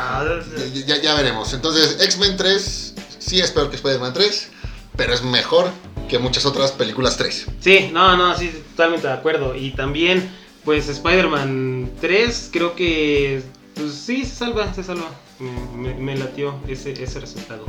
[0.74, 1.52] Ya, ya- ya veremos.
[1.52, 4.48] Entonces, X-Men 3 sí es peor que Spider-Man 3,
[4.96, 5.68] pero es mejor
[6.08, 7.46] que muchas otras películas 3.
[7.60, 9.54] Sí, no, no, sí, totalmente de acuerdo.
[9.54, 10.30] Y también,
[10.64, 13.42] pues Spider-Man 3, creo que,
[13.74, 15.10] pues sí, se salva, se salva.
[15.38, 17.66] Me, me- me latió ese, ese resultado.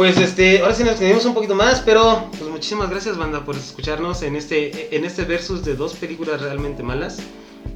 [0.00, 3.54] Pues este, ahora sí nos extendimos un poquito más, pero pues muchísimas gracias banda por
[3.54, 7.18] escucharnos en este, en este versus de dos películas realmente malas.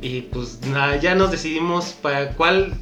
[0.00, 2.72] Y pues nada, ya nos decidimos para cuál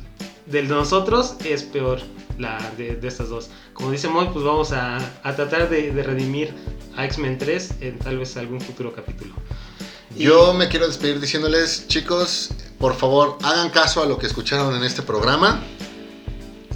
[0.47, 1.99] de nosotros es peor
[2.39, 3.51] la de, de estas dos.
[3.73, 6.55] Como dice Moy, pues vamos a, a tratar de, de redimir
[6.95, 9.35] a X-Men 3 en tal vez algún futuro capítulo.
[10.17, 14.85] Yo me quiero despedir diciéndoles, chicos, por favor, hagan caso a lo que escucharon en
[14.85, 15.65] este programa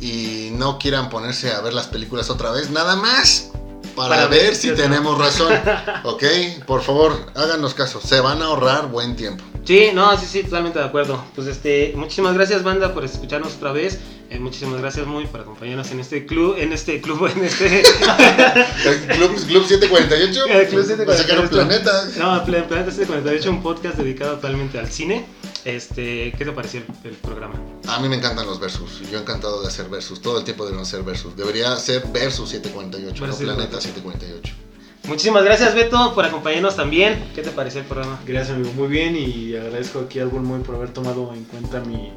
[0.01, 3.51] y no quieran ponerse a ver las películas otra vez, nada más
[3.95, 5.53] para, Para ver ver si tenemos razón.
[6.05, 6.23] ¿Ok?
[6.67, 9.43] Por favor, háganos caso, se van a ahorrar buen tiempo.
[9.65, 11.25] Sí, no, sí, sí, totalmente de acuerdo.
[11.35, 13.99] Pues este, muchísimas gracias banda por escucharnos otra vez.
[14.29, 17.81] Eh, muchísimas gracias muy por acompañarnos en este club, en este club, en este...
[17.81, 20.47] El Club, Club 748.
[20.47, 21.07] El Club 748.
[21.07, 22.05] Pensé que era un planeta.
[22.19, 25.27] No, Plan- Planeta 748, un podcast dedicado totalmente al cine.
[25.67, 27.61] Este, ¿qué te pareció el, el programa?
[27.89, 29.03] A mí me encantan los versus.
[29.11, 30.23] Yo encantado de hacer versus.
[30.23, 31.37] Todo el tiempo deben hacer versus.
[31.37, 34.55] Debería ser versus 748, Versus no planeta 748.
[34.55, 34.67] 748.
[35.09, 37.33] Muchísimas gracias Beto por acompañarnos también.
[37.35, 38.21] ¿Qué te pareció el programa?
[38.25, 42.13] Gracias amigo, muy bien y agradezco aquí al muy por haber tomado en cuenta mi,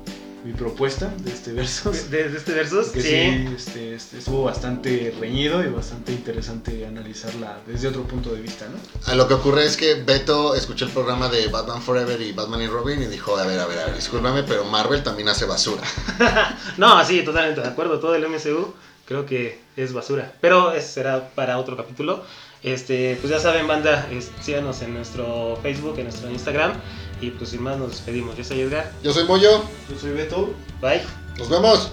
[0.46, 1.92] mi propuesta de este verso.
[1.92, 2.88] ¿De, de este versus?
[2.90, 8.42] Que sí, este, este, estuvo bastante reñido y bastante interesante analizarla desde otro punto de
[8.42, 8.78] vista, ¿no?
[9.06, 12.62] Ah, Lo que ocurre es que Beto escuchó el programa de Batman Forever y Batman
[12.62, 15.46] y Robin y dijo, a ver, a ver, a ver, discúlpame, pero Marvel también hace
[15.46, 15.84] basura.
[16.78, 18.00] No, sí, totalmente de acuerdo.
[18.00, 18.74] Todo el MCU
[19.06, 20.32] creo que es basura.
[20.40, 22.24] Pero eso será para otro capítulo.
[22.64, 26.74] Este, pues ya saben, banda, es- síganos en nuestro Facebook, en nuestro Instagram.
[27.22, 28.36] Y pues sin más nos despedimos.
[28.38, 28.92] Yo soy Edgar.
[29.04, 30.54] Yo soy Moyo, Yo soy Beto.
[30.82, 31.02] Bye.
[31.38, 31.92] nos vemos.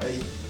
[0.00, 0.43] Bye.